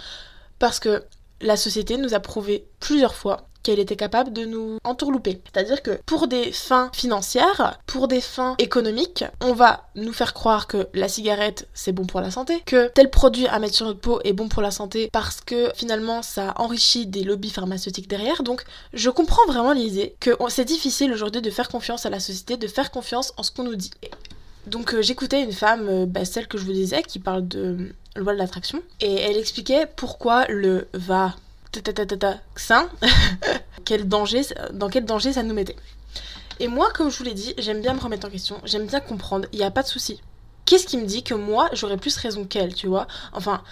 Parce 0.59 0.79
que 0.79 1.05
la 1.41 1.57
société 1.57 1.97
nous 1.97 2.15
a 2.15 2.21
prouvé 2.21 2.69
plusieurs 2.81 3.15
fois 3.15 3.49
qu'elle 3.63 3.79
était 3.79 3.97
capable 3.97 4.33
de 4.33 4.45
nous 4.45 4.79
entourlouper. 4.85 5.41
C'est-à-dire 5.53 5.83
que 5.83 6.01
pour 6.07 6.29
des 6.29 6.53
fins 6.53 6.91
financières, 6.93 7.79
pour 7.87 8.09
des 8.09 8.21
fins 8.21 8.55
économiques, 8.59 9.25
on 9.41 9.53
va 9.53 9.89
nous 9.95 10.13
faire 10.13 10.35
croire 10.35 10.67
que 10.67 10.89
la 10.95 11.09
cigarette 11.09 11.69
c'est 11.75 11.93
bon 11.93 12.07
pour 12.07 12.21
la 12.21 12.31
santé, 12.31 12.63
que 12.67 12.89
tel 12.89 13.11
produit 13.11 13.47
à 13.47 13.59
mettre 13.59 13.75
sur 13.75 13.87
notre 13.87 14.01
peau 14.01 14.21
est 14.25 14.33
bon 14.33 14.49
pour 14.49 14.63
la 14.63 14.71
santé 14.71 15.11
parce 15.13 15.41
que 15.41 15.71
finalement 15.75 16.23
ça 16.23 16.55
enrichit 16.57 17.07
des 17.07 17.23
lobbies 17.23 17.51
pharmaceutiques 17.51 18.09
derrière. 18.09 18.43
Donc 18.43 18.65
je 18.93 19.11
comprends 19.11 19.47
vraiment 19.47 19.73
l'idée 19.73 20.15
que 20.21 20.31
c'est 20.49 20.65
difficile 20.65 21.13
aujourd'hui 21.13 21.43
de 21.43 21.51
faire 21.51 21.69
confiance 21.69 22.07
à 22.07 22.11
la 22.11 22.21
société, 22.21 22.57
de 22.57 22.67
faire 22.67 22.91
confiance 22.91 23.33
en 23.37 23.43
ce 23.43 23.51
qu'on 23.51 23.65
nous 23.65 23.77
dit. 23.77 23.91
Donc 24.67 24.95
euh, 24.95 25.03
j'écoutais 25.03 25.43
une 25.43 25.53
femme, 25.53 25.89
euh, 25.89 26.07
bah, 26.07 26.25
celle 26.25 26.47
que 26.47 26.59
je 26.59 26.65
vous 26.65 26.73
disais, 26.73 27.03
qui 27.03 27.19
parle 27.19 27.47
de 27.47 27.93
loi 28.17 28.33
de 28.33 28.39
l'attraction, 28.39 28.83
et 29.01 29.15
elle 29.15 29.37
expliquait 29.37 29.87
pourquoi 29.97 30.47
le 30.49 30.89
va 30.93 31.35
ça, 32.57 32.89
quel 33.85 34.09
danger, 34.09 34.43
dans 34.73 34.89
quel 34.89 35.05
danger 35.05 35.33
ça 35.33 35.43
nous 35.43 35.55
mettait. 35.55 35.77
Et 36.59 36.69
moi, 36.69 36.91
comme 36.93 37.11
je 37.11 37.17
vous 37.17 37.25
l'ai 37.25 37.35
dit, 37.35 37.55
j'aime 37.59 37.81
bien 37.81 37.95
me 37.95 38.01
remettre 38.01 38.27
en 38.27 38.31
question, 38.31 38.61
j'aime 38.65 38.87
bien 38.87 39.01
comprendre, 39.01 39.47
il 39.53 39.59
n'y 39.59 39.65
a 39.65 39.71
pas 39.71 39.83
de 39.83 39.89
souci. 39.89 40.21
qu'est-ce 40.67 40.87
qui 40.87 40.99
me 40.99 41.07
dit 41.07 41.25
que 41.25 41.35
moi 41.35 41.69
j'aurais 41.73 41.97
plus 41.97 42.17
raison 42.17 42.45
qu'elle, 42.45 42.75
tu 42.75 42.87
vois 42.87 43.09
Enfin, 43.33 43.63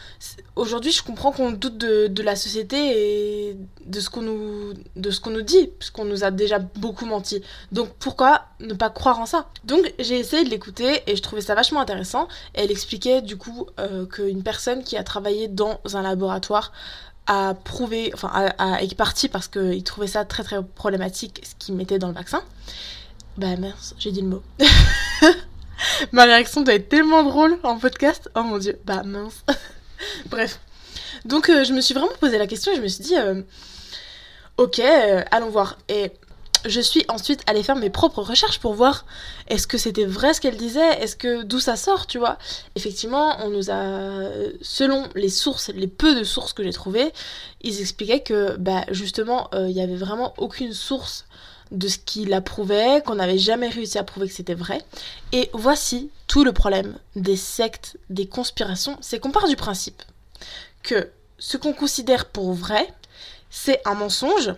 aujourd'hui 0.56 0.90
je 0.90 1.02
comprends 1.02 1.30
qu'on 1.30 1.52
doute 1.52 1.78
de, 1.78 2.22
la 2.22 2.34
société 2.34 2.76
et 2.76 3.56
de 3.84 4.00
ce 4.00 4.10
qu'on 4.10 4.22
nous, 4.22 4.74
nous 4.96 5.42
dit, 5.42 5.68
puisqu'on 5.78 6.06
nous 6.06 6.24
a 6.24 6.30
déjà 6.30 6.58
beaucoup 6.58 7.06
menti. 7.06 7.42
Donc 7.72 7.90
pourquoi 8.00 8.46
ne 8.58 8.74
pas 8.74 8.90
croire 8.90 9.20
en 9.20 9.26
ça 9.26 9.48
Donc 9.64 9.92
j'ai 9.98 10.18
essayé 10.18 10.42
de 10.44 10.50
l'écouter 10.50 11.02
et 11.06 11.14
je 11.14 11.22
trouvais 11.22 11.42
ça 11.42 11.54
vachement 11.54 11.80
intéressant. 11.80 12.26
elle 12.54 12.70
expliquait 12.70 13.22
du 13.22 13.36
coup 13.36 13.66
euh, 13.78 14.06
qu'une 14.06 14.42
personne 14.42 14.82
qui 14.82 14.96
a 14.96 15.04
travaillé 15.04 15.46
dans 15.46 15.78
un 15.92 16.02
laboratoire 16.02 16.72
a 17.28 17.54
prouvé, 17.54 18.10
enfin, 18.14 18.30
a, 18.58 18.82
est 18.82 18.94
parti 18.96 19.28
parce 19.28 19.46
qu'il 19.48 19.84
trouvait 19.84 20.06
ça 20.06 20.24
très 20.24 20.42
très 20.42 20.62
problématique 20.62 21.42
ce 21.44 21.54
qu'il 21.54 21.76
mettait 21.76 21.98
dans 21.98 22.08
le 22.08 22.14
vaccin. 22.14 22.42
Bah 23.36 23.56
mince, 23.56 23.94
j'ai 23.98 24.10
dit 24.10 24.22
le 24.22 24.28
mot. 24.28 24.42
Ma 26.12 26.24
réaction 26.24 26.62
doit 26.62 26.74
être 26.74 26.88
tellement 26.88 27.22
drôle 27.22 27.58
en 27.62 27.78
podcast. 27.78 28.30
Oh 28.34 28.42
mon 28.42 28.58
dieu, 28.58 28.80
bah 28.84 29.02
mince. 29.04 29.44
Bref. 30.30 30.58
Donc 31.24 31.50
euh, 31.50 31.64
je 31.64 31.72
me 31.72 31.80
suis 31.80 31.94
vraiment 31.94 32.12
posé 32.18 32.38
la 32.38 32.46
question 32.46 32.72
et 32.72 32.76
je 32.76 32.80
me 32.80 32.88
suis 32.88 33.04
dit, 33.04 33.16
euh, 33.16 33.42
ok, 34.56 34.80
euh, 34.80 35.22
allons 35.30 35.50
voir. 35.50 35.78
Et 35.88 36.12
je 36.68 36.80
suis 36.80 37.04
ensuite 37.08 37.42
allée 37.46 37.62
faire 37.62 37.76
mes 37.76 37.90
propres 37.90 38.22
recherches 38.22 38.60
pour 38.60 38.74
voir 38.74 39.04
est-ce 39.48 39.66
que 39.66 39.78
c'était 39.78 40.04
vrai 40.04 40.34
ce 40.34 40.40
qu'elle 40.40 40.56
disait, 40.56 41.00
est-ce 41.00 41.16
que 41.16 41.42
d'où 41.42 41.60
ça 41.60 41.76
sort, 41.76 42.06
tu 42.06 42.18
vois. 42.18 42.38
Effectivement, 42.76 43.36
on 43.44 43.50
nous 43.50 43.70
a, 43.70 44.30
selon 44.62 45.08
les 45.14 45.30
sources, 45.30 45.70
les 45.74 45.88
peu 45.88 46.14
de 46.14 46.24
sources 46.24 46.52
que 46.52 46.62
j'ai 46.62 46.72
trouvées, 46.72 47.12
ils 47.62 47.80
expliquaient 47.80 48.22
que, 48.22 48.56
bah, 48.56 48.84
justement, 48.90 49.50
il 49.54 49.74
n'y 49.74 49.82
avait 49.82 49.96
vraiment 49.96 50.34
aucune 50.36 50.72
source 50.72 51.24
de 51.70 51.88
ce 51.88 51.98
qui 51.98 52.24
la 52.24 52.40
prouvait, 52.40 53.02
qu'on 53.04 53.16
n'avait 53.16 53.38
jamais 53.38 53.68
réussi 53.68 53.98
à 53.98 54.04
prouver 54.04 54.28
que 54.28 54.34
c'était 54.34 54.54
vrai. 54.54 54.82
Et 55.32 55.50
voici 55.52 56.10
tout 56.26 56.44
le 56.44 56.52
problème 56.52 56.96
des 57.16 57.36
sectes, 57.36 57.98
des 58.10 58.26
conspirations, 58.26 58.96
c'est 59.00 59.18
qu'on 59.18 59.32
part 59.32 59.48
du 59.48 59.56
principe 59.56 60.02
que 60.82 61.10
ce 61.38 61.56
qu'on 61.56 61.72
considère 61.72 62.26
pour 62.26 62.52
vrai, 62.52 62.88
c'est 63.50 63.80
un 63.86 63.94
mensonge, 63.94 64.54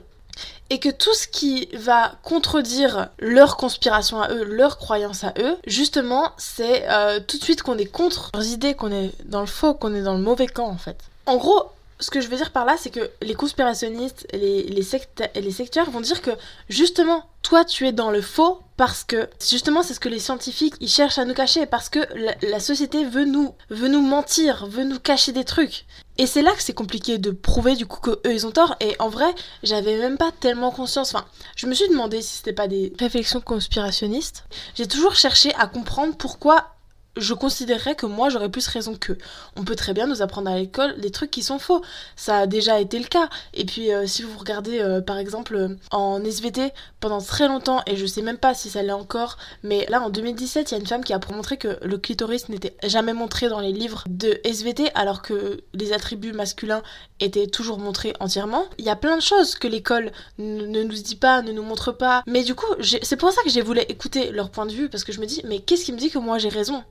et 0.71 0.79
que 0.79 0.89
tout 0.89 1.15
ce 1.15 1.27
qui 1.27 1.69
va 1.75 2.13
contredire 2.23 3.09
leur 3.19 3.57
conspiration 3.57 4.21
à 4.21 4.31
eux, 4.33 4.45
leur 4.45 4.79
croyance 4.79 5.25
à 5.25 5.35
eux, 5.39 5.57
justement, 5.67 6.33
c'est 6.39 6.89
euh, 6.89 7.21
tout 7.21 7.39
de 7.39 7.45
suite 7.45 7.63
qu'on 7.63 7.79
est 7.79 7.87
contre 7.87 8.31
leurs 8.35 8.47
idées, 8.47 8.75
qu'on 8.75 8.93
est 8.93 9.13
dans 9.25 9.41
le 9.41 9.47
faux, 9.47 9.75
qu'on 9.75 9.95
est 9.95 10.03
dans 10.03 10.15
le 10.15 10.23
mauvais 10.23 10.47
camp 10.47 10.69
en 10.69 10.79
fait. 10.79 10.99
En 11.27 11.37
gros, 11.37 11.71
ce 12.01 12.11
que 12.11 12.21
je 12.21 12.29
veux 12.29 12.37
dire 12.37 12.51
par 12.51 12.65
là, 12.65 12.77
c'est 12.79 12.91
que 12.91 13.11
les 13.21 13.35
conspirationnistes, 13.35 14.27
les, 14.33 14.63
les, 14.63 14.83
secteurs 14.83 15.91
vont 15.91 16.01
dire 16.01 16.23
que 16.23 16.31
justement, 16.69 17.25
toi, 17.43 17.65
tu 17.65 17.87
es 17.87 17.93
dans 17.93 18.11
le 18.11 18.23
faux 18.23 18.61
parce 18.77 19.05
que 19.05 19.29
justement, 19.47 19.83
c'est 19.83 19.95
ce 19.95 20.01
que 20.01 20.09
les 20.09 20.19
scientifiques 20.19 20.75
ils 20.81 20.89
cherchent 20.89 21.19
à 21.19 21.25
nous 21.25 21.35
cacher 21.35 21.67
parce 21.67 21.89
que 21.89 22.01
la, 22.43 22.61
société 22.61 23.05
veut 23.05 23.27
nous, 23.27 23.55
veut 23.69 23.89
nous 23.89 24.01
mentir, 24.01 24.67
veut 24.67 24.85
nous 24.85 24.99
cacher 24.99 25.33
des 25.33 25.45
trucs. 25.45 25.85
Et 26.21 26.27
c'est 26.27 26.43
là 26.43 26.53
que 26.53 26.62
c'est 26.62 26.75
compliqué 26.75 27.17
de 27.17 27.31
prouver 27.31 27.77
du 27.77 27.87
coup 27.87 27.99
que 27.99 28.11
eux 28.27 28.35
ils 28.35 28.47
ont 28.47 28.50
tort. 28.50 28.77
Et 28.81 28.95
en 28.99 29.09
vrai, 29.09 29.35
j'avais 29.62 29.97
même 29.97 30.19
pas 30.19 30.31
tellement 30.39 30.71
conscience. 30.71 31.15
Enfin, 31.15 31.25
je 31.57 31.67
me 31.67 31.73
suis 31.73 31.89
demandé 31.89 32.21
si 32.21 32.37
c'était 32.37 32.53
pas 32.53 32.69
des 32.69 32.93
réflexions 32.99 33.41
conspirationnistes. 33.41 34.45
J'ai 34.75 34.87
toujours 34.87 35.15
cherché 35.15 35.50
à 35.55 35.67
comprendre 35.67 36.15
pourquoi 36.19 36.75
je 37.17 37.35
considérerais 37.35 37.95
que 37.95 38.07
moi 38.07 38.29
j'aurais 38.29 38.49
plus 38.49 38.67
raison 38.69 38.95
qu'eux. 38.95 39.19
On 39.57 39.64
peut 39.64 39.75
très 39.75 39.93
bien 39.93 40.07
nous 40.07 40.23
apprendre 40.23 40.50
à 40.50 40.57
l'école 40.57 40.99
des 41.00 41.11
trucs 41.11 41.31
qui 41.31 41.43
sont 41.43 41.59
faux. 41.59 41.83
Ça 42.17 42.38
a 42.38 42.47
déjà 42.47 42.81
été 42.81 42.99
le 42.99 43.07
cas. 43.07 43.29
Et 43.55 43.64
puis 43.64 43.93
euh, 43.93 44.07
si 44.07 44.23
vous 44.23 44.38
regardez 44.38 44.79
euh, 44.81 45.00
par 45.00 45.19
exemple 45.19 45.57
euh, 45.57 45.76
en 45.90 46.23
SVT 46.25 46.73
pendant 47.00 47.21
très 47.21 47.49
longtemps, 47.49 47.83
et 47.87 47.97
je 47.97 48.07
sais 48.07 48.23
même 48.23 48.38
pas 48.38 48.55
si 48.55 48.71
ça 48.71 48.83
l'est 48.83 48.93
encore, 48.93 49.38
mais 49.62 49.87
là 49.88 50.00
en 50.02 50.11
2017 50.11 50.71
il 50.71 50.75
y 50.75 50.76
a 50.76 50.81
une 50.81 50.87
femme 50.87 51.05
qui 51.05 51.12
a 51.12 51.21
montré 51.33 51.57
que 51.57 51.79
le 51.83 51.99
clitoris 51.99 52.49
n'était 52.49 52.76
jamais 52.85 53.12
montré 53.12 53.49
dans 53.49 53.61
les 53.61 53.73
livres 53.73 54.05
de 54.09 54.40
SVT 54.45 54.90
alors 54.95 55.23
que 55.23 55.62
les 55.75 55.93
attributs 55.93 56.33
masculins 56.33 56.83
étaient 57.21 57.47
toujours 57.47 57.79
montrés 57.79 58.14
entièrement. 58.21 58.67
Il 58.79 58.85
y 58.85 58.90
a 58.90 58.97
plein 58.97 59.17
de 59.17 59.23
choses 59.23 59.55
que 59.55 59.69
l'école 59.69 60.12
ne 60.38 60.83
nous 60.83 60.93
dit 60.93 61.17
pas, 61.17 61.43
ne 61.43 61.52
nous 61.52 61.62
montre 61.62 61.93
pas. 61.93 62.23
Mais 62.26 62.45
du 62.45 62.55
coup 62.55 62.67
c'est 63.02 63.17
pour 63.17 63.33
ça 63.33 63.43
que 63.43 63.50
j'ai 63.50 63.62
voulu 63.62 63.81
écouter 63.88 64.31
leur 64.31 64.50
point 64.50 64.67
de 64.67 64.73
vue 64.73 64.88
parce 64.88 65.05
que 65.05 65.12
je 65.12 65.21
me 65.21 65.26
dis 65.26 65.43
mais 65.45 65.59
qu'est-ce 65.59 65.85
qui 65.85 65.93
me 65.93 65.99
dit 65.99 66.11
que 66.11 66.19
moi 66.19 66.38
j'ai 66.38 66.49
raison? 66.49 66.85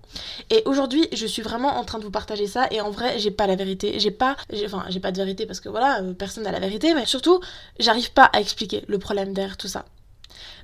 Et 0.50 0.64
aujourd'hui, 0.66 1.08
je 1.14 1.26
suis 1.26 1.42
vraiment 1.42 1.78
en 1.78 1.84
train 1.84 2.00
de 2.00 2.04
vous 2.04 2.12
partager 2.12 2.48
ça. 2.48 2.68
Et 2.72 2.82
en 2.82 2.92
vrai, 2.92 3.20
j'ai 3.20 3.32
pas 3.32 3.48
la 3.48 3.56
vérité. 3.56 4.00
J'ai 4.00 4.12
pas. 4.12 4.36
Enfin, 4.66 4.86
j'ai 4.90 5.00
pas 5.00 5.12
de 5.12 5.18
vérité 5.18 5.46
parce 5.46 5.60
que 5.60 5.70
voilà, 5.70 6.02
euh, 6.02 6.14
personne 6.14 6.44
n'a 6.44 6.52
la 6.52 6.60
vérité. 6.60 6.94
Mais 6.94 7.06
surtout, 7.06 7.40
j'arrive 7.80 8.12
pas 8.12 8.26
à 8.26 8.40
expliquer 8.40 8.84
le 8.88 9.00
problème 9.00 9.34
derrière 9.34 9.58
tout 9.58 9.68
ça. 9.68 9.86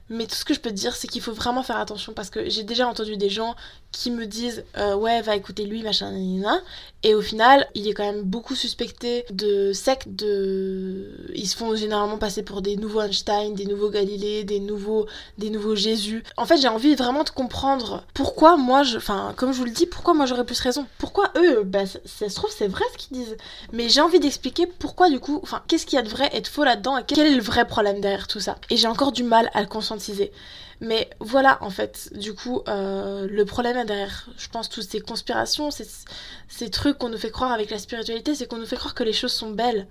Mais 0.10 0.28
tout 0.28 0.36
ce 0.36 0.46
que 0.46 0.54
je 0.54 0.60
peux 0.60 0.70
te 0.70 0.76
dire, 0.76 0.96
c'est 0.96 1.08
qu'il 1.08 1.22
faut 1.22 1.34
vraiment 1.34 1.64
faire 1.64 1.78
attention 1.78 2.14
parce 2.14 2.30
que 2.30 2.48
j'ai 2.48 2.64
déjà 2.64 2.88
entendu 2.88 3.18
des 3.18 3.30
gens 3.30 3.56
qui 3.92 4.12
me 4.12 4.28
disent 4.28 4.64
euh, 4.78 4.96
ouais, 4.96 5.22
va 5.24 5.36
écouter 5.36 5.66
lui, 5.66 5.82
machin, 5.82 6.12
nanana. 6.12 6.62
Et 7.06 7.14
au 7.14 7.22
final, 7.22 7.68
il 7.76 7.88
est 7.88 7.94
quand 7.94 8.04
même 8.04 8.24
beaucoup 8.24 8.56
suspecté 8.56 9.26
de 9.30 9.74
sectes, 9.74 10.08
de. 10.10 11.12
Ils 11.36 11.48
se 11.48 11.56
font 11.56 11.76
généralement 11.76 12.18
passer 12.18 12.42
pour 12.42 12.64
des 12.64 12.78
nouveaux 12.78 13.02
Einstein, 13.02 13.54
des 13.54 13.68
nouveaux 13.68 13.92
Galilée, 13.92 14.44
des 14.44 14.60
nouveaux, 14.60 15.06
des 15.38 15.52
nouveaux 15.52 15.76
Jésus. 15.76 16.24
En 16.36 16.48
fait, 16.48 16.58
j'ai 16.58 16.68
envie 16.68 16.96
vraiment 16.96 17.24
de 17.24 17.30
comprendre 17.30 18.04
pourquoi 18.16 18.58
moi, 18.58 18.82
je. 18.82 18.98
Enfin, 18.98 19.36
comme 19.38 19.54
je 19.54 19.60
vous 19.60 19.66
le 19.66 19.72
dis, 19.72 19.86
pourquoi 19.86 20.16
moi 20.16 20.26
j'aurais 20.26 20.48
plus 20.48 20.60
raison. 20.60 20.88
Pourquoi 20.98 21.32
eux, 21.38 21.62
bah, 21.62 21.86
ça, 21.86 22.00
ça 22.06 22.28
se 22.28 22.34
trouve, 22.34 22.50
c'est 22.50 22.68
vrai 22.68 22.84
ce 22.94 22.98
qu'ils 22.98 23.20
disent. 23.20 23.38
Mais 23.72 23.88
j'ai 23.88 24.02
envie 24.02 24.20
d'expliquer 24.20 24.66
pourquoi, 24.66 25.12
du 25.12 25.20
coup, 25.20 25.40
enfin, 25.44 25.62
qu'est-ce 25.68 25.86
qu'il 25.86 25.98
y 25.98 26.00
a 26.00 26.04
de 26.04 26.10
vrai 26.10 26.32
et 26.34 26.42
de 26.42 26.48
faux 26.48 26.64
là-dedans 26.64 26.98
et 26.98 27.04
quel 27.06 27.28
est 27.28 27.36
le 27.36 27.44
vrai 27.44 27.68
problème 27.68 28.02
derrière 28.02 28.26
tout 28.26 28.40
ça. 28.40 28.56
Et 28.72 28.78
j'ai 28.78 28.88
encore 28.88 29.12
du 29.12 29.24
mal 29.24 29.52
à 29.54 29.62
le 29.62 29.68
conscientiser. 29.68 30.32
Mais 30.82 31.10
voilà, 31.20 31.58
en 31.62 31.70
fait, 31.70 32.10
du 32.16 32.34
coup, 32.34 32.62
euh, 32.68 33.28
le 33.30 33.46
problème 33.46 33.86
derrière, 33.86 34.28
je 34.38 34.48
pense, 34.50 34.70
toutes 34.70 34.84
ces 34.84 35.00
conspirations, 35.00 35.70
ces, 35.72 36.70
trucs 36.70 36.98
qu'on 36.98 37.10
nous 37.10 37.18
fait 37.18 37.32
croire 37.32 37.52
avec 37.52 37.70
la 37.70 37.80
spiritualité, 37.80 38.36
c'est 38.36 38.48
qu'on 38.48 38.58
nous 38.58 38.66
fait 38.66 38.76
croire 38.76 38.94
que 38.94 39.04
les 39.04 39.14
choses 39.14 39.32
sont 39.32 39.52
belles, 39.52 39.88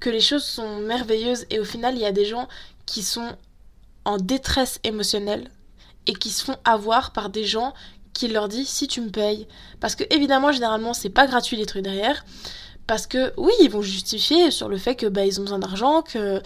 que 0.00 0.10
les 0.10 0.20
choses 0.20 0.44
sont 0.44 0.78
merveilleuses, 0.78 1.46
et 1.50 1.60
au 1.60 1.64
final, 1.64 1.94
il 1.94 2.00
y 2.00 2.06
a 2.06 2.12
des 2.12 2.24
gens 2.24 2.48
qui 2.86 3.02
sont 3.02 3.36
en 4.04 4.16
détresse 4.16 4.80
émotionnelle 4.84 5.48
et 6.06 6.14
qui 6.14 6.30
se 6.30 6.44
font 6.44 6.56
avoir 6.64 7.12
par 7.12 7.28
des 7.28 7.44
gens 7.44 7.74
qui 8.12 8.28
leur 8.28 8.48
disent 8.48 8.68
si 8.68 8.88
tu 8.88 9.00
me 9.00 9.10
payes. 9.10 9.46
Parce 9.80 9.94
que, 9.94 10.04
évidemment, 10.10 10.50
généralement, 10.50 10.94
c'est 10.94 11.10
pas 11.10 11.26
gratuit 11.26 11.56
les 11.56 11.66
trucs 11.66 11.82
derrière. 11.82 12.24
Parce 12.86 13.06
que, 13.06 13.32
oui, 13.36 13.52
ils 13.60 13.70
vont 13.70 13.82
justifier 13.82 14.50
sur 14.50 14.68
le 14.68 14.78
fait 14.78 14.96
que 14.96 15.06
bah, 15.06 15.24
ils 15.24 15.38
ont 15.40 15.44
besoin 15.44 15.58
d'argent, 15.58 16.02
que, 16.02 16.42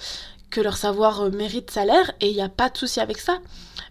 que 0.50 0.60
leur 0.60 0.76
savoir 0.76 1.30
mérite 1.30 1.70
salaire, 1.70 2.12
et 2.20 2.28
il 2.28 2.34
n'y 2.34 2.42
a 2.42 2.48
pas 2.48 2.68
de 2.68 2.76
souci 2.76 3.00
avec 3.00 3.18
ça. 3.18 3.38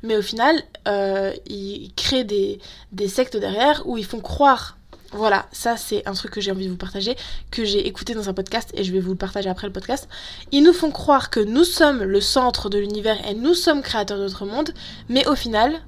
Mais 0.05 0.15
au 0.15 0.21
final, 0.21 0.61
euh, 0.87 1.33
ils 1.47 1.91
créent 1.95 2.23
des, 2.23 2.59
des 2.91 3.07
sectes 3.07 3.37
derrière 3.37 3.87
où 3.87 3.97
ils 3.97 4.05
font 4.05 4.19
croire 4.21 4.77
voilà, 5.11 5.45
ça 5.53 5.77
c'est 5.77 6.05
un 6.07 6.13
truc 6.13 6.31
que 6.31 6.41
j'ai 6.41 6.51
envie 6.51 6.65
de 6.65 6.71
vous 6.71 6.77
partager, 6.77 7.15
que 7.49 7.63
j'ai 7.63 7.87
écouté 7.87 8.13
dans 8.13 8.27
un 8.27 8.33
podcast 8.33 8.71
et 8.73 8.83
je 8.83 8.91
vais 8.91 8.99
vous 8.99 9.11
le 9.11 9.17
partager 9.17 9.49
après 9.49 9.67
le 9.67 9.71
podcast. 9.71 10.09
Ils 10.51 10.61
nous 10.61 10.73
font 10.73 10.91
croire 10.91 11.29
que 11.29 11.39
nous 11.39 11.63
sommes 11.63 12.03
le 12.03 12.19
centre 12.19 12.69
de 12.69 12.77
l'univers 12.79 13.17
et 13.25 13.33
nous 13.33 13.53
sommes 13.53 13.81
créateurs 13.81 14.17
de 14.17 14.23
notre 14.23 14.45
monde, 14.45 14.71
mais 15.07 15.25
au 15.27 15.35
final, 15.35 15.81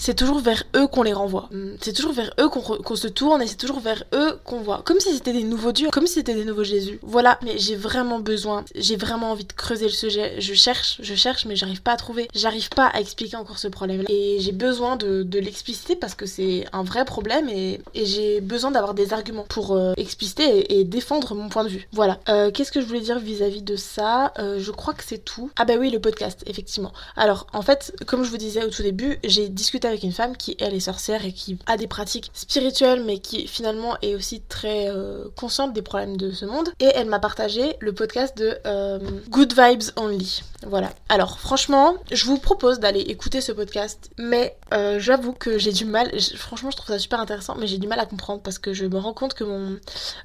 c'est 0.00 0.14
toujours 0.14 0.40
vers 0.40 0.64
eux 0.76 0.86
qu'on 0.86 1.02
les 1.02 1.12
renvoie. 1.12 1.48
Mm. 1.52 1.74
C'est 1.80 1.92
toujours 1.92 2.12
vers 2.12 2.32
eux 2.40 2.48
qu'on 2.48 2.96
se 2.96 3.06
tourne 3.06 3.42
et 3.42 3.46
c'est 3.46 3.56
toujours 3.56 3.80
vers 3.80 4.02
eux 4.14 4.38
qu'on 4.44 4.60
voit. 4.60 4.80
Comme 4.84 4.98
si 4.98 5.14
c'était 5.14 5.34
des 5.34 5.44
nouveaux 5.44 5.72
dieux, 5.72 5.90
comme 5.92 6.06
si 6.06 6.14
c'était 6.14 6.34
des 6.34 6.46
nouveaux 6.46 6.64
Jésus. 6.64 6.98
Voilà, 7.02 7.38
mais 7.42 7.58
j'ai 7.58 7.76
vraiment 7.76 8.18
besoin, 8.18 8.64
j'ai 8.74 8.96
vraiment 8.96 9.30
envie 9.30 9.44
de 9.44 9.52
creuser 9.52 9.84
le 9.84 9.92
sujet. 9.92 10.40
Je 10.40 10.54
cherche, 10.54 10.98
je 11.02 11.14
cherche, 11.14 11.44
mais 11.44 11.54
j'arrive 11.54 11.82
pas 11.82 11.92
à 11.92 11.96
trouver. 11.96 12.28
J'arrive 12.34 12.70
pas 12.70 12.86
à 12.86 13.00
expliquer 13.00 13.36
encore 13.36 13.58
ce 13.58 13.68
problème-là. 13.68 14.06
Et 14.08 14.38
j'ai 14.40 14.52
besoin 14.52 14.96
de, 14.96 15.26
l'expliciter 15.40 15.96
parce 15.96 16.14
que 16.14 16.26
c'est 16.26 16.66
un 16.72 16.82
vrai 16.82 17.04
problème 17.04 17.48
et, 17.48 17.80
j'ai 17.94 18.40
besoin 18.40 18.70
d'avoir 18.70 18.94
des 18.94 19.12
arguments 19.12 19.44
pour 19.48 19.72
euh, 19.72 19.92
expliciter 19.96 20.78
et, 20.78 20.84
défendre 20.84 21.34
mon 21.34 21.48
point 21.48 21.64
de 21.64 21.68
vue. 21.68 21.88
Voilà. 21.92 22.18
Euh, 22.28 22.50
qu'est-ce 22.50 22.72
que 22.72 22.80
je 22.80 22.86
voulais 22.86 23.00
dire 23.00 23.18
vis-à-vis 23.18 23.62
de 23.62 23.76
ça? 23.76 24.32
Euh, 24.38 24.58
Je 24.58 24.70
crois 24.70 24.94
que 24.94 25.04
c'est 25.04 25.24
tout. 25.24 25.50
Ah 25.56 25.64
bah 25.66 25.74
oui, 25.78 25.90
le 25.90 26.00
podcast, 26.00 26.42
effectivement. 26.46 26.92
Alors, 27.16 27.46
en 27.52 27.62
fait, 27.62 27.92
comme 28.06 28.24
je 28.24 28.30
vous 28.30 28.38
disais 28.38 28.64
au 28.64 28.70
tout 28.70 28.82
début, 28.82 29.18
j'ai 29.24 29.48
discuté 29.48 29.89
avec 29.90 30.02
une 30.02 30.12
femme 30.12 30.36
qui, 30.36 30.56
elle, 30.58 30.74
est 30.74 30.80
sorcière 30.80 31.24
et 31.24 31.32
qui 31.32 31.58
a 31.66 31.76
des 31.76 31.86
pratiques 31.86 32.30
spirituelles, 32.34 33.04
mais 33.04 33.18
qui 33.18 33.46
finalement 33.46 33.96
est 34.02 34.14
aussi 34.14 34.40
très 34.40 34.88
euh, 34.88 35.24
consciente 35.36 35.72
des 35.72 35.82
problèmes 35.82 36.16
de 36.16 36.30
ce 36.30 36.44
monde. 36.44 36.70
Et 36.80 36.90
elle 36.94 37.08
m'a 37.08 37.18
partagé 37.18 37.76
le 37.80 37.92
podcast 37.92 38.36
de 38.36 38.58
euh, 38.66 38.98
Good 39.28 39.52
Vibes 39.52 39.90
Only. 39.96 40.42
Voilà. 40.66 40.90
Alors, 41.08 41.38
franchement, 41.38 41.94
je 42.12 42.26
vous 42.26 42.38
propose 42.38 42.80
d'aller 42.80 43.00
écouter 43.00 43.40
ce 43.40 43.52
podcast, 43.52 44.10
mais 44.18 44.56
euh, 44.74 44.98
j'avoue 45.00 45.32
que 45.32 45.58
j'ai 45.58 45.72
du 45.72 45.86
mal. 45.86 46.10
Franchement, 46.36 46.70
je 46.70 46.76
trouve 46.76 46.94
ça 46.94 46.98
super 46.98 47.20
intéressant, 47.20 47.56
mais 47.56 47.66
j'ai 47.66 47.78
du 47.78 47.88
mal 47.88 47.98
à 47.98 48.06
comprendre 48.06 48.42
parce 48.42 48.58
que 48.58 48.74
je 48.74 48.84
me 48.84 48.98
rends 48.98 49.14
compte 49.14 49.34
que 49.34 49.44
mon 49.44 49.78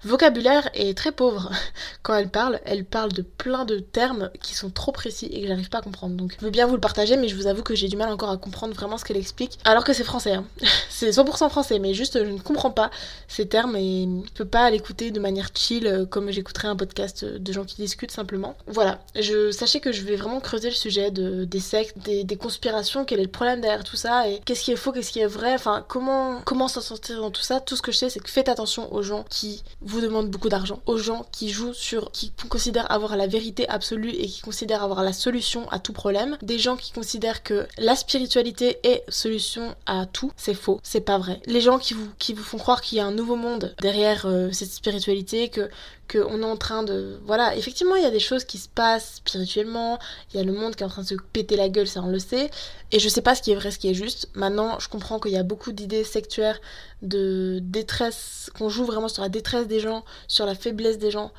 vocabulaire 0.04 0.70
est 0.74 0.98
très 0.98 1.12
pauvre 1.12 1.52
quand 2.04 2.16
elle 2.16 2.30
parle. 2.30 2.60
Elle 2.66 2.84
parle 2.84 3.14
de 3.14 3.22
plein 3.22 3.66
de 3.66 3.80
termes 3.80 4.30
qui 4.42 4.56
sont 4.56 4.70
trop 4.70 4.92
précis 4.92 5.28
et 5.28 5.42
que 5.42 5.48
j'arrive 5.48 5.70
pas 5.70 5.78
à 5.80 5.82
comprendre. 5.82 6.16
Donc, 6.16 6.36
je 6.38 6.46
veux 6.46 6.52
bien 6.52 6.68
vous 6.68 6.76
le 6.76 6.82
partager, 6.82 7.16
mais 7.16 7.30
je 7.30 7.36
vous 7.36 7.48
avoue 7.48 7.64
que 7.64 7.76
j'ai 7.76 7.88
du 7.88 7.96
mal 7.96 8.12
encore 8.12 8.30
à 8.30 8.38
comprendre 8.38 8.74
vraiment 8.74 8.98
ce 8.98 9.06
qu'elle 9.06 9.18
explique 9.18 9.55
Alors 9.64 9.84
que 9.84 9.94
c'est 9.94 10.04
français, 10.04 10.34
hein. 10.34 10.46
c'est 10.90 11.10
100% 11.10 11.50
français, 11.50 11.80
mais 11.80 11.94
juste 11.94 12.24
je 12.24 12.30
ne 12.30 12.40
comprends 12.40 12.72
pas 12.72 12.92
ces 13.28 13.48
termes 13.48 13.76
et 13.76 14.08
je 14.26 14.32
peux 14.34 14.46
pas 14.46 14.70
l'écouter 14.70 15.12
de 15.12 15.20
manière 15.20 15.50
chill 15.56 15.88
euh, 15.88 16.06
comme 16.06 16.32
j'écouterais 16.32 16.68
un 16.68 16.76
podcast 16.76 17.26
de 17.26 17.54
gens 17.54 17.64
qui 17.64 17.76
discutent 17.78 18.12
simplement. 18.12 18.56
Voilà, 18.68 19.00
je 19.20 19.52
sachez 19.52 19.80
que 19.80 19.92
je 19.92 20.04
vais 20.04 20.16
vraiment 20.16 20.40
creuser 20.40 20.70
le 20.70 20.76
sujet 20.76 21.12
de, 21.12 21.46
des 21.46 21.60
sectes, 21.60 21.98
des, 21.98 22.36
conspirations, 22.36 23.06
quel 23.06 23.20
est 23.20 23.24
le 23.24 23.30
problème 23.30 23.62
derrière 23.62 23.84
tout 23.84 23.96
ça 23.96 24.28
et 24.28 24.42
qu'est-ce 24.46 24.64
qui 24.64 24.72
est 24.72 24.76
faux, 24.76 24.92
qu'est-ce 24.92 25.12
qui 25.12 25.20
est 25.20 25.28
vrai, 25.28 25.54
enfin 25.54 25.86
comment 25.88 26.42
comment 26.44 26.68
s'en 26.68 26.82
sortir 26.82 27.22
dans 27.22 27.32
tout 27.32 27.42
ça. 27.42 27.60
Tout 27.60 27.76
ce 27.76 27.82
que 27.82 27.92
je 27.92 27.98
sais, 27.98 28.10
c'est 28.10 28.20
que 28.20 28.30
faites 28.30 28.50
attention 28.50 28.94
aux 28.94 29.02
gens 29.02 29.26
qui 29.30 29.64
vous 29.82 30.02
demandent 30.02 30.30
beaucoup 30.30 30.50
d'argent, 30.50 30.80
aux 30.86 30.98
gens 30.98 31.26
qui 31.32 31.50
jouent 31.50 31.74
sur, 31.74 32.12
qui 32.12 32.32
considèrent 32.50 32.92
avoir 32.92 33.16
la 33.16 33.28
vérité 33.28 33.68
absolue 33.70 34.12
et 34.12 34.28
qui 34.28 34.42
considèrent 34.42 34.84
avoir 34.84 35.04
la 35.04 35.14
solution 35.14 35.70
à 35.70 35.80
tout 35.80 35.94
problème, 35.94 36.38
des 36.42 36.60
gens 36.60 36.76
qui 36.76 36.92
considèrent 36.92 37.44
que 37.44 37.68
la 37.78 37.96
spiritualité 37.96 38.80
est 38.84 39.04
à 39.86 40.06
tout, 40.06 40.32
c'est 40.36 40.54
faux, 40.54 40.80
c'est 40.84 41.02
pas 41.02 41.18
vrai. 41.18 41.42
Les 41.46 41.62
gens 41.62 41.80
qui 41.80 41.94
vous, 41.94 42.08
qui 42.20 42.34
vous 42.34 42.44
font 42.44 42.58
croire 42.58 42.82
qu'il 42.82 42.98
y 42.98 43.02
a 43.02 43.06
un 43.06 43.12
nouveau 43.12 43.36
monde 43.36 43.76
derrière 43.82 44.26
euh, 44.26 44.52
cette 44.52 44.72
spiritualité, 44.72 45.50
que 45.50 45.70
qu'on 46.12 46.42
est 46.42 46.46
en 46.46 46.58
train 46.58 46.84
de... 46.84 47.20
Voilà, 47.26 47.56
effectivement, 47.56 47.96
il 47.96 48.04
y 48.04 48.06
a 48.06 48.12
des 48.12 48.20
choses 48.20 48.44
qui 48.44 48.60
se 48.60 48.70
passent 48.70 49.16
spirituellement, 49.16 49.98
il 50.32 50.38
y 50.38 50.40
a 50.40 50.44
le 50.44 50.54
monde 50.54 50.76
qui 50.76 50.84
est 50.84 50.86
en 50.86 50.90
train 50.90 51.02
de 51.02 51.08
se 51.08 51.16
péter 51.34 51.56
la 51.56 51.68
gueule, 51.68 51.88
ça 51.88 52.02
on 52.04 52.10
le 52.10 52.20
sait, 52.20 52.52
et 52.92 53.00
je 53.00 53.10
sais 53.10 53.22
pas 53.22 53.34
ce 53.34 53.42
qui 53.42 53.52
est 53.52 53.56
vrai, 53.56 53.72
ce 53.72 53.80
qui 53.80 53.90
est 53.90 53.96
juste. 53.96 54.30
Maintenant, 54.36 54.80
je 54.80 54.88
comprends 54.88 55.20
qu'il 55.20 55.32
y 55.32 55.38
a 55.38 55.44
beaucoup 55.44 55.72
d'idées 55.72 56.04
sectuaires, 56.04 56.60
de 57.02 57.60
détresse, 57.64 58.52
qu'on 58.56 58.70
joue 58.70 58.86
vraiment 58.86 59.08
sur 59.08 59.24
la 59.24 59.30
détresse 59.30 59.68
des 59.68 59.80
gens, 59.80 60.06
sur 60.28 60.46
la 60.46 60.54
faiblesse 60.54 61.00
des 61.00 61.10
gens, 61.10 61.32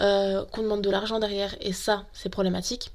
euh, 0.00 0.44
qu'on 0.46 0.62
demande 0.62 0.80
de 0.80 0.90
l'argent 0.90 1.18
derrière, 1.18 1.54
et 1.60 1.74
ça, 1.74 2.06
c'est 2.14 2.30
problématique. 2.30 2.93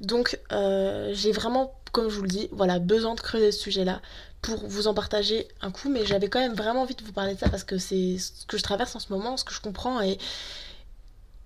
Donc, 0.00 0.38
euh, 0.52 1.10
j'ai 1.12 1.32
vraiment, 1.32 1.74
comme 1.92 2.08
je 2.08 2.16
vous 2.16 2.22
le 2.22 2.28
dis, 2.28 2.48
voilà, 2.52 2.78
besoin 2.78 3.14
de 3.14 3.20
creuser 3.20 3.52
ce 3.52 3.60
sujet-là 3.60 4.00
pour 4.42 4.56
vous 4.66 4.86
en 4.86 4.94
partager 4.94 5.48
un 5.60 5.70
coup, 5.70 5.88
mais 5.88 6.06
j'avais 6.06 6.28
quand 6.28 6.38
même 6.38 6.54
vraiment 6.54 6.82
envie 6.82 6.94
de 6.94 7.02
vous 7.02 7.12
parler 7.12 7.34
de 7.34 7.40
ça 7.40 7.48
parce 7.48 7.64
que 7.64 7.78
c'est 7.78 8.18
ce 8.18 8.46
que 8.46 8.56
je 8.56 8.62
traverse 8.62 8.94
en 8.94 9.00
ce 9.00 9.12
moment, 9.12 9.36
ce 9.36 9.44
que 9.44 9.52
je 9.52 9.60
comprends, 9.60 10.00
et, 10.00 10.18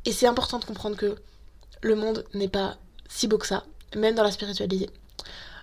et 0.04 0.12
c'est 0.12 0.26
important 0.26 0.58
de 0.58 0.64
comprendre 0.64 0.96
que 0.96 1.16
le 1.80 1.96
monde 1.96 2.24
n'est 2.34 2.48
pas 2.48 2.76
si 3.08 3.28
beau 3.28 3.38
que 3.38 3.46
ça, 3.46 3.64
même 3.96 4.14
dans 4.14 4.22
la 4.22 4.30
spiritualité. 4.30 4.90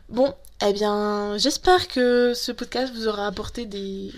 Bon, 0.10 0.34
eh 0.68 0.74
bien, 0.74 1.38
j'espère 1.38 1.88
que 1.88 2.34
ce 2.34 2.52
podcast 2.52 2.92
vous 2.94 3.08
aura 3.08 3.28
apporté 3.28 3.66
des, 3.66 4.12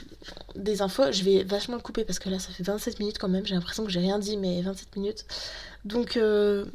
infos. 0.81 1.12
Je 1.12 1.23
vais 1.23 1.43
vachement 1.43 1.75
le 1.75 1.81
couper 1.81 2.05
parce 2.05 2.17
que 2.17 2.29
là, 2.29 2.39
ça 2.39 2.49
fait 2.51 2.63
27 2.63 2.99
minutes 2.99 3.17
quand 3.19 3.27
même. 3.27 3.45
J'ai 3.45 3.55
l'impression 3.55 3.84
que 3.84 3.91
j'ai 3.91 3.99
rien 3.99 4.17
dit, 4.17 4.38
mais 4.38 4.62
27 4.62 4.95
minutes. 4.95 5.25
Donc, 5.84 6.15
euh, 6.15 6.65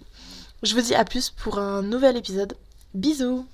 je 0.62 0.75
vous 0.75 0.81
dis 0.81 0.95
à 0.95 1.05
plus 1.05 1.31
pour 1.31 1.59
un 1.59 1.83
nouvel 1.83 2.16
épisode. 2.16 2.57
Bisous 2.95 3.47